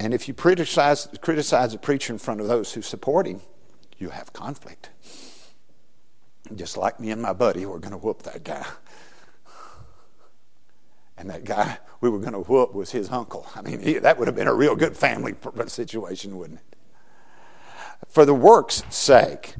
And 0.00 0.12
if 0.12 0.28
you 0.28 0.34
criticize, 0.34 1.08
criticize 1.20 1.72
the 1.72 1.78
preacher 1.78 2.12
in 2.12 2.18
front 2.18 2.40
of 2.40 2.48
those 2.48 2.72
who 2.74 2.82
support 2.82 3.26
him, 3.26 3.40
you 3.98 4.10
have 4.10 4.32
conflict. 4.32 4.90
Just 6.54 6.76
like 6.76 7.00
me 7.00 7.10
and 7.10 7.22
my 7.22 7.32
buddy, 7.32 7.64
we're 7.64 7.78
going 7.78 7.92
to 7.92 7.98
whoop 7.98 8.22
that 8.24 8.44
guy. 8.44 8.66
And 11.16 11.30
that 11.30 11.44
guy 11.44 11.78
we 12.04 12.10
were 12.10 12.18
going 12.18 12.34
to 12.34 12.40
whoop 12.40 12.74
was 12.74 12.90
his 12.90 13.10
uncle. 13.10 13.46
I 13.54 13.62
mean, 13.62 13.80
he, 13.80 13.94
that 13.94 14.18
would 14.18 14.28
have 14.28 14.36
been 14.36 14.46
a 14.46 14.52
real 14.52 14.76
good 14.76 14.94
family 14.94 15.34
situation, 15.68 16.36
wouldn't 16.36 16.60
it? 16.60 16.76
For 18.08 18.26
the 18.26 18.34
work's 18.34 18.82
sake, 18.90 19.54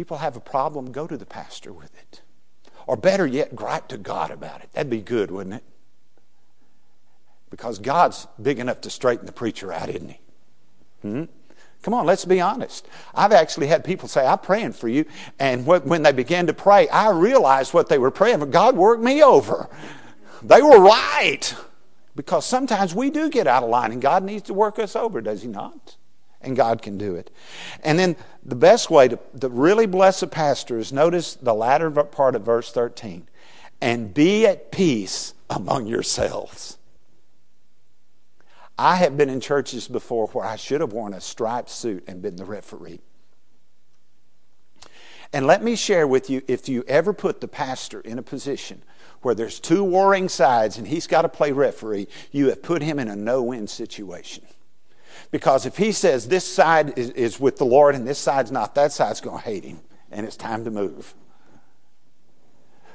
people 0.00 0.16
have 0.16 0.34
a 0.34 0.40
problem, 0.40 0.92
go 0.92 1.06
to 1.06 1.18
the 1.18 1.26
pastor 1.26 1.74
with 1.74 1.94
it. 1.94 2.22
Or 2.86 2.96
better 2.96 3.26
yet, 3.26 3.54
gripe 3.54 3.88
to 3.88 3.98
God 3.98 4.30
about 4.30 4.62
it. 4.62 4.72
That'd 4.72 4.88
be 4.88 5.02
good, 5.02 5.30
wouldn't 5.30 5.56
it? 5.56 5.64
Because 7.50 7.78
God's 7.78 8.26
big 8.40 8.58
enough 8.58 8.80
to 8.80 8.88
straighten 8.88 9.26
the 9.26 9.32
preacher 9.32 9.70
out, 9.70 9.90
isn't 9.90 10.08
he? 10.08 10.20
Hmm? 11.02 11.24
Come 11.82 11.92
on, 11.92 12.06
let's 12.06 12.24
be 12.24 12.40
honest. 12.40 12.88
I've 13.14 13.32
actually 13.32 13.66
had 13.66 13.84
people 13.84 14.08
say, 14.08 14.26
I'm 14.26 14.38
praying 14.38 14.72
for 14.72 14.88
you. 14.88 15.04
And 15.38 15.66
when 15.66 16.02
they 16.02 16.12
began 16.12 16.46
to 16.46 16.54
pray, 16.54 16.88
I 16.88 17.10
realized 17.10 17.74
what 17.74 17.90
they 17.90 17.98
were 17.98 18.10
praying, 18.10 18.38
but 18.38 18.50
God 18.50 18.78
worked 18.78 19.02
me 19.02 19.22
over. 19.22 19.68
They 20.42 20.62
were 20.62 20.80
right. 20.80 21.54
Because 22.16 22.46
sometimes 22.46 22.94
we 22.94 23.10
do 23.10 23.28
get 23.28 23.46
out 23.46 23.64
of 23.64 23.68
line 23.68 23.92
and 23.92 24.00
God 24.00 24.24
needs 24.24 24.44
to 24.44 24.54
work 24.54 24.78
us 24.78 24.96
over, 24.96 25.20
does 25.20 25.42
He 25.42 25.48
not? 25.48 25.96
And 26.42 26.56
God 26.56 26.80
can 26.80 26.96
do 26.96 27.16
it. 27.16 27.30
And 27.84 27.98
then 27.98 28.16
the 28.42 28.54
best 28.54 28.90
way 28.90 29.08
to, 29.08 29.18
to 29.40 29.48
really 29.48 29.86
bless 29.86 30.22
a 30.22 30.26
pastor 30.26 30.78
is 30.78 30.92
notice 30.92 31.34
the 31.34 31.54
latter 31.54 31.90
part 31.90 32.34
of 32.34 32.42
verse 32.42 32.72
13 32.72 33.28
and 33.80 34.14
be 34.14 34.46
at 34.46 34.72
peace 34.72 35.34
among 35.48 35.86
yourselves. 35.86 36.78
I 38.78 38.96
have 38.96 39.16
been 39.16 39.28
in 39.28 39.40
churches 39.40 39.88
before 39.88 40.28
where 40.28 40.46
I 40.46 40.56
should 40.56 40.80
have 40.80 40.94
worn 40.94 41.12
a 41.12 41.20
striped 41.20 41.68
suit 41.68 42.04
and 42.06 42.22
been 42.22 42.36
the 42.36 42.46
referee. 42.46 43.00
And 45.32 45.46
let 45.46 45.62
me 45.62 45.76
share 45.76 46.06
with 46.06 46.28
you 46.28 46.42
if 46.48 46.68
you 46.68 46.82
ever 46.88 47.12
put 47.12 47.40
the 47.40 47.48
pastor 47.48 48.00
in 48.00 48.18
a 48.18 48.22
position 48.22 48.82
where 49.22 49.34
there's 49.34 49.60
two 49.60 49.84
warring 49.84 50.28
sides 50.28 50.78
and 50.78 50.88
he's 50.88 51.06
got 51.06 51.22
to 51.22 51.28
play 51.28 51.52
referee, 51.52 52.08
you 52.32 52.48
have 52.48 52.62
put 52.62 52.82
him 52.82 52.98
in 52.98 53.08
a 53.08 53.14
no 53.14 53.42
win 53.42 53.68
situation. 53.68 54.44
Because 55.30 55.66
if 55.66 55.76
he 55.76 55.92
says 55.92 56.28
this 56.28 56.46
side 56.46 56.98
is, 56.98 57.10
is 57.10 57.38
with 57.38 57.56
the 57.56 57.64
Lord 57.64 57.94
and 57.94 58.06
this 58.06 58.18
side's 58.18 58.50
not, 58.50 58.74
that 58.74 58.92
side's 58.92 59.20
going 59.20 59.38
to 59.38 59.44
hate 59.44 59.64
him 59.64 59.80
and 60.10 60.26
it's 60.26 60.36
time 60.36 60.64
to 60.64 60.70
move. 60.70 61.14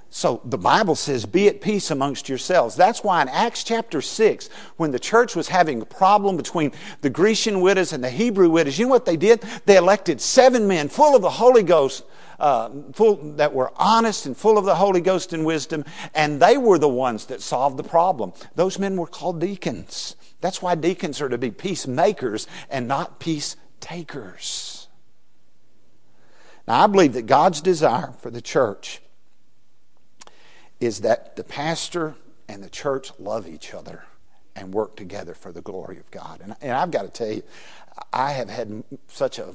So 0.09 0.39
the 0.45 0.57
Bible 0.57 0.95
says, 0.95 1.25
be 1.25 1.49
at 1.49 1.59
peace 1.59 1.91
amongst 1.91 2.29
yourselves. 2.29 2.77
That's 2.77 3.03
why 3.03 3.21
in 3.21 3.27
Acts 3.27 3.65
chapter 3.65 4.01
6, 4.01 4.49
when 4.77 4.91
the 4.91 4.99
church 4.99 5.35
was 5.35 5.49
having 5.49 5.81
a 5.81 5.85
problem 5.85 6.37
between 6.37 6.71
the 7.01 7.09
Grecian 7.09 7.59
widows 7.59 7.91
and 7.91 8.01
the 8.01 8.09
Hebrew 8.09 8.49
widows, 8.49 8.79
you 8.79 8.85
know 8.85 8.91
what 8.91 9.05
they 9.05 9.17
did? 9.17 9.41
They 9.65 9.75
elected 9.75 10.21
seven 10.21 10.69
men 10.69 10.87
full 10.87 11.17
of 11.17 11.21
the 11.21 11.29
Holy 11.29 11.63
Ghost, 11.63 12.05
uh, 12.39 12.69
full, 12.93 13.33
that 13.33 13.53
were 13.53 13.73
honest 13.75 14.25
and 14.25 14.37
full 14.37 14.57
of 14.57 14.63
the 14.63 14.75
Holy 14.75 15.01
Ghost 15.01 15.33
and 15.33 15.45
wisdom, 15.45 15.83
and 16.13 16.41
they 16.41 16.57
were 16.57 16.79
the 16.79 16.87
ones 16.87 17.25
that 17.25 17.41
solved 17.41 17.75
the 17.75 17.83
problem. 17.83 18.31
Those 18.55 18.79
men 18.79 18.95
were 18.95 19.07
called 19.07 19.41
deacons. 19.41 20.15
That's 20.41 20.61
why 20.61 20.75
deacons 20.75 21.21
are 21.21 21.29
to 21.29 21.37
be 21.37 21.51
peacemakers 21.51 22.47
and 22.69 22.87
not 22.87 23.19
peace 23.19 23.55
takers. 23.79 24.87
Now, 26.67 26.83
I 26.83 26.87
believe 26.87 27.13
that 27.13 27.25
God's 27.25 27.61
desire 27.61 28.13
for 28.19 28.29
the 28.29 28.41
church 28.41 29.01
is 30.79 31.01
that 31.01 31.35
the 31.35 31.43
pastor 31.43 32.15
and 32.47 32.63
the 32.63 32.69
church 32.69 33.11
love 33.19 33.47
each 33.47 33.73
other 33.73 34.03
and 34.55 34.73
work 34.73 34.95
together 34.95 35.33
for 35.33 35.51
the 35.51 35.61
glory 35.61 35.97
of 35.97 36.09
God. 36.11 36.41
And, 36.41 36.55
and 36.61 36.71
I've 36.71 36.91
got 36.91 37.03
to 37.03 37.09
tell 37.09 37.31
you, 37.31 37.43
I 38.11 38.31
have 38.31 38.49
had 38.49 38.83
such 39.07 39.39
a, 39.39 39.53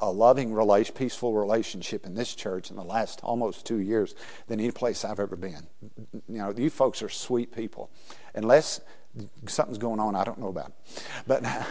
a 0.00 0.10
loving, 0.10 0.52
relation, 0.52 0.94
peaceful 0.94 1.32
relationship 1.32 2.04
in 2.06 2.14
this 2.14 2.34
church 2.34 2.70
in 2.70 2.76
the 2.76 2.84
last 2.84 3.20
almost 3.22 3.66
two 3.66 3.78
years 3.78 4.14
than 4.46 4.60
any 4.60 4.70
place 4.70 5.04
I've 5.04 5.20
ever 5.20 5.36
been. 5.36 5.66
You 6.28 6.38
know, 6.38 6.54
you 6.56 6.70
folks 6.70 7.02
are 7.02 7.08
sweet 7.08 7.54
people. 7.54 7.90
Unless 8.34 8.80
something's 9.46 9.78
going 9.78 10.00
on 10.00 10.14
I 10.14 10.24
don't 10.24 10.38
know 10.38 10.48
about. 10.48 10.72
But. 11.26 11.44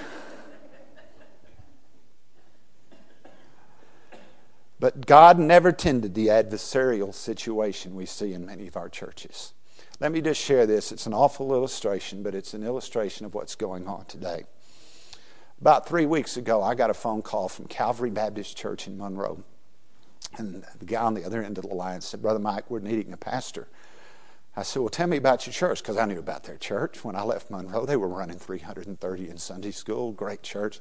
But 4.82 5.06
God 5.06 5.38
never 5.38 5.71
tended 5.71 6.15
the 6.15 6.30
adversarial 6.30 7.13
situation 7.13 7.93
we 7.93 8.08
see 8.08 8.34
in 8.34 8.47
many 8.47 8.65
of 8.65 8.75
our 8.75 8.89
churches. 8.89 9.54
Let 9.99 10.12
me 10.12 10.21
just 10.21 10.41
share 10.41 10.65
this. 10.65 10.91
It's 10.91 11.06
an 11.06 11.13
awful 11.13 11.54
illustration, 11.54 12.23
but 12.23 12.34
it's 12.34 12.56
an 12.56 12.63
illustration 12.63 13.27
of 13.27 13.36
what's 13.36 13.54
going 13.54 13.88
on 13.88 14.06
today. 14.06 14.45
About 15.62 15.88
three 15.88 16.08
weeks 16.08 16.36
ago, 16.36 16.63
I 16.63 16.73
got 16.73 16.89
a 16.89 16.95
phone 16.95 17.21
call 17.21 17.47
from 17.47 17.67
Calvary 17.67 18.10
Baptist 18.10 18.58
Church 18.58 18.88
in 18.88 18.97
Monroe. 18.97 19.43
And 20.39 20.65
the 20.80 20.86
guy 20.86 21.04
on 21.04 21.13
the 21.13 21.25
other 21.25 21.43
end 21.43 21.60
of 21.60 21.69
the 21.69 21.75
line 21.75 22.01
said, 22.01 22.23
Brother 22.23 22.39
Mike, 22.39 22.71
we're 22.71 22.80
needing 22.80 23.13
a 23.13 23.17
pastor. 23.17 23.67
I 24.55 24.63
said, 24.63 24.81
Well, 24.81 24.89
tell 24.89 25.07
me 25.07 25.17
about 25.17 25.45
your 25.45 25.53
church, 25.53 25.81
because 25.81 25.97
I 25.97 26.05
knew 26.05 26.19
about 26.19 26.43
their 26.43 26.57
church. 26.57 27.03
When 27.03 27.15
I 27.15 27.23
left 27.23 27.49
Monroe, 27.49 27.85
they 27.85 27.95
were 27.95 28.07
running 28.07 28.37
330 28.37 29.29
in 29.29 29.37
Sunday 29.37 29.71
school, 29.71 30.11
great 30.11 30.43
church. 30.43 30.79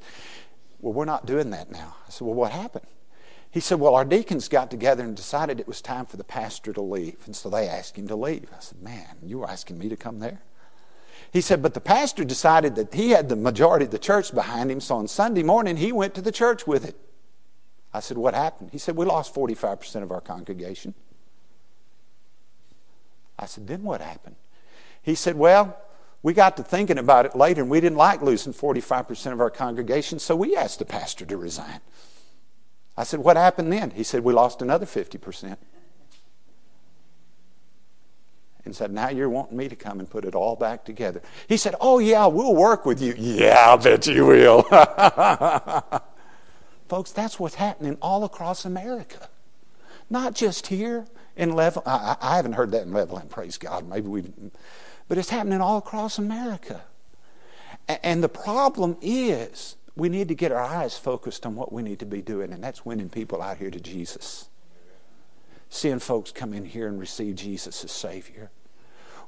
Well, 0.81 0.93
we're 0.93 1.05
not 1.05 1.27
doing 1.27 1.51
that 1.51 1.71
now. 1.71 1.97
I 2.07 2.11
said, 2.11 2.27
Well, 2.27 2.35
what 2.35 2.53
happened? 2.53 2.87
He 3.51 3.61
said, 3.61 3.81
Well, 3.81 3.95
our 3.95 4.05
deacons 4.05 4.49
got 4.49 4.71
together 4.71 5.05
and 5.05 5.17
decided 5.17 5.61
it 5.61 5.69
was 5.69 5.81
time 5.81 6.07
for 6.07 6.17
the 6.17 6.25
pastor 6.25 6.73
to 6.73 6.81
leave. 6.81 7.19
And 7.27 7.35
so 7.35 7.51
they 7.51 7.69
asked 7.69 7.97
him 7.97 8.09
to 8.09 8.17
leave. 8.17 8.49
I 8.57 8.61
said, 8.61 8.83
Man, 8.83 9.17
you 9.23 9.39
were 9.39 9.51
asking 9.51 9.79
me 9.79 9.89
to 9.89 9.97
come 9.97 10.19
there? 10.19 10.41
He 11.33 11.41
said, 11.41 11.63
But 11.63 11.75
the 11.75 11.81
pastor 11.81 12.25
decided 12.25 12.75
that 12.77 12.95
he 12.95 13.11
had 13.11 13.29
the 13.29 13.37
majority 13.37 13.85
of 13.85 13.93
the 13.93 13.99
church 13.99 14.35
behind 14.35 14.71
him, 14.71 14.81
so 14.81 14.97
on 14.97 15.07
Sunday 15.07 15.43
morning 15.43 15.77
he 15.77 15.93
went 15.93 16.15
to 16.15 16.23
the 16.23 16.33
church 16.33 16.67
with 16.67 16.85
it. 16.85 16.97
I 17.93 18.01
said, 18.01 18.19
What 18.19 18.35
happened? 18.35 18.71
He 18.73 18.79
said, 18.79 18.97
We 18.97 19.05
lost 19.05 19.35
45% 19.35 20.03
of 20.03 20.11
our 20.11 20.21
congregation. 20.21 20.95
I 23.41 23.47
said, 23.47 23.67
Then 23.67 23.83
what 23.83 24.01
happened? 24.01 24.37
He 25.03 25.17
said, 25.17 25.35
Well, 25.35 25.77
we 26.23 26.35
got 26.35 26.57
to 26.59 26.63
thinking 26.63 26.99
about 26.99 27.27
it 27.27 27.35
later 27.35 27.63
and 27.63 27.71
we 27.71 27.81
didn't 27.81 27.97
like 27.97 28.21
losing 28.21 28.53
45% 28.53 29.33
of 29.33 29.41
our 29.41 29.51
congregation, 29.51 30.19
so 30.19 30.37
we 30.37 30.55
asked 30.55 30.79
the 30.79 30.85
pastor 30.85 31.25
to 31.25 31.37
resign. 31.37 31.81
I 32.97 33.05
said, 33.05 33.21
What 33.21 33.37
happened 33.37 33.73
then? 33.73 33.91
He 33.91 34.03
said, 34.03 34.23
We 34.23 34.35
lost 34.35 34.61
another 34.61 34.87
50%. 34.87 35.57
And 38.67 38.77
said, 38.77 38.93
Now 38.93 39.09
you're 39.09 39.31
wanting 39.31 39.57
me 39.57 39.69
to 39.69 39.77
come 39.77 39.99
and 40.01 40.09
put 40.09 40.27
it 40.27 40.35
all 40.35 40.55
back 40.55 40.85
together. 40.85 41.23
He 41.49 41.57
said, 41.57 41.75
Oh, 41.81 41.99
yeah, 41.99 42.27
we'll 42.27 42.55
work 42.55 42.85
with 42.85 43.01
you. 43.01 43.15
Yeah, 43.17 43.73
I 43.73 43.77
bet 43.77 44.07
you 44.07 44.27
will. 44.27 44.63
Folks, 46.89 47.13
that's 47.13 47.41
what's 47.41 47.55
happening 47.55 47.97
all 48.03 48.25
across 48.25 48.67
America. 48.67 49.31
Not 50.11 50.35
just 50.35 50.67
here 50.67 51.07
in 51.37 51.53
Level. 51.53 51.83
I, 51.87 52.17
I 52.21 52.37
haven't 52.37 52.53
heard 52.53 52.73
that 52.73 52.83
in 52.83 52.93
Levelland, 52.93 53.29
praise 53.31 53.59
God. 53.59 53.89
Maybe 53.89 54.09
we. 54.09 54.25
But 55.09 55.19
it's 55.19 55.31
happening 55.31 55.61
all 55.61 55.79
across 55.79 56.19
America. 56.19 56.83
And 58.03 58.23
the 58.23 58.29
problem 58.29 58.97
is 59.01 59.77
we 59.97 60.09
need 60.09 60.29
to 60.29 60.35
get 60.35 60.53
our 60.53 60.63
eyes 60.63 60.97
focused 60.97 61.45
on 61.45 61.57
what 61.57 61.73
we 61.73 61.83
need 61.83 61.99
to 61.99 62.07
be 62.07 62.23
doing, 62.23 62.53
and 62.53 62.63
that's 62.63 62.85
winning 62.87 63.09
people 63.09 63.43
out 63.43 63.57
here 63.57 63.71
to 63.71 63.81
Jesus. 63.81 64.49
Seeing 65.69 65.99
folks 65.99 66.33
come 66.33 66.53
in 66.53 66.65
here 66.65 66.87
and 66.89 66.99
receive 66.99 67.37
Jesus 67.37 67.85
as 67.85 67.93
Savior. 67.93 68.51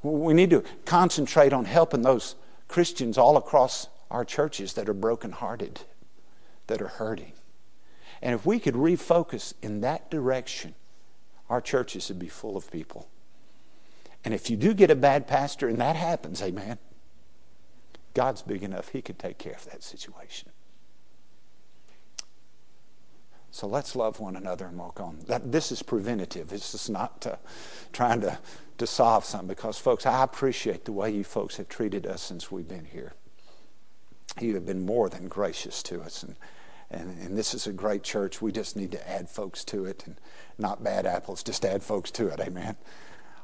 We 0.03 0.35
need 0.35 0.51
to 0.51 0.65
concentrate 0.85 1.53
on 1.53 1.65
helping 1.65 2.03
those 2.03 2.35
Christians 2.69 3.19
all 3.19 3.37
across 3.37 3.89
our 4.11 4.25
churches 4.25 4.75
that 4.75 4.89
are 4.89 4.95
brokenhearted, 4.95 5.81
that 6.67 6.83
are 6.83 6.89
hurting. 6.89 7.33
And 8.21 8.35
if 8.35 8.47
we 8.47 8.59
could 8.59 8.75
refocus 8.75 9.55
in 9.63 9.81
that 9.81 10.11
direction, 10.11 10.75
our 11.53 11.61
churches 11.61 12.09
would 12.09 12.19
be 12.19 12.29
full 12.29 12.57
of 12.57 12.71
people. 12.71 13.11
And 14.25 14.33
if 14.33 14.49
you 14.49 14.57
do 14.57 14.73
get 14.73 14.91
a 14.91 14.97
bad 14.97 15.27
pastor 15.27 15.69
and 15.69 15.79
that 15.83 15.97
happens, 15.97 16.41
amen, 16.41 16.79
God's 18.15 18.41
big 18.41 18.63
enough, 18.63 18.89
He 18.89 19.03
could 19.03 19.19
take 19.19 19.37
care 19.37 19.53
of 19.53 19.67
that 19.67 19.83
situation. 19.83 20.49
So 23.51 23.67
let's 23.67 23.95
love 23.95 24.19
one 24.19 24.35
another 24.35 24.65
and 24.65 24.79
walk 24.79 24.99
on. 24.99 25.19
That, 25.27 25.53
this 25.53 25.71
is 25.71 25.83
preventative. 25.83 26.49
This 26.49 26.75
is 26.75 26.89
not 26.89 27.27
uh, 27.27 27.37
trying 27.93 28.23
to, 28.23 28.39
to 28.79 28.87
solve 28.87 29.27
something 29.27 29.49
because, 29.49 29.77
folks, 29.77 30.07
I 30.07 30.25
appreciate 30.25 30.87
the 30.87 30.93
way 30.93 31.11
you 31.11 31.23
folks 31.23 31.59
have 31.59 31.69
treated 31.69 32.07
us 32.07 32.23
since 32.23 32.51
we've 32.51 32.67
been 32.67 32.87
here. 32.87 33.13
You 34.41 34.55
have 34.55 34.65
been 34.65 34.87
more 34.87 35.11
than 35.11 35.29
gracious 35.29 35.83
to 35.83 36.01
us. 36.01 36.23
And, 36.23 36.35
and, 36.93 37.19
and 37.21 37.39
this 37.39 37.55
is 37.55 37.67
a 37.67 37.73
great 37.73 38.03
church. 38.03 38.43
We 38.43 38.53
just 38.53 38.77
need 38.77 38.93
to 38.93 39.11
add 39.11 39.29
folks 39.29 39.65
to 39.67 39.85
it 39.87 40.05
and 40.07 40.17
not 40.59 40.85
bad 40.85 41.07
apples, 41.07 41.43
just 41.43 41.65
add 41.65 41.83
folks 41.83 42.11
to 42.13 42.29
it. 42.29 42.41
Amen. 42.41 42.77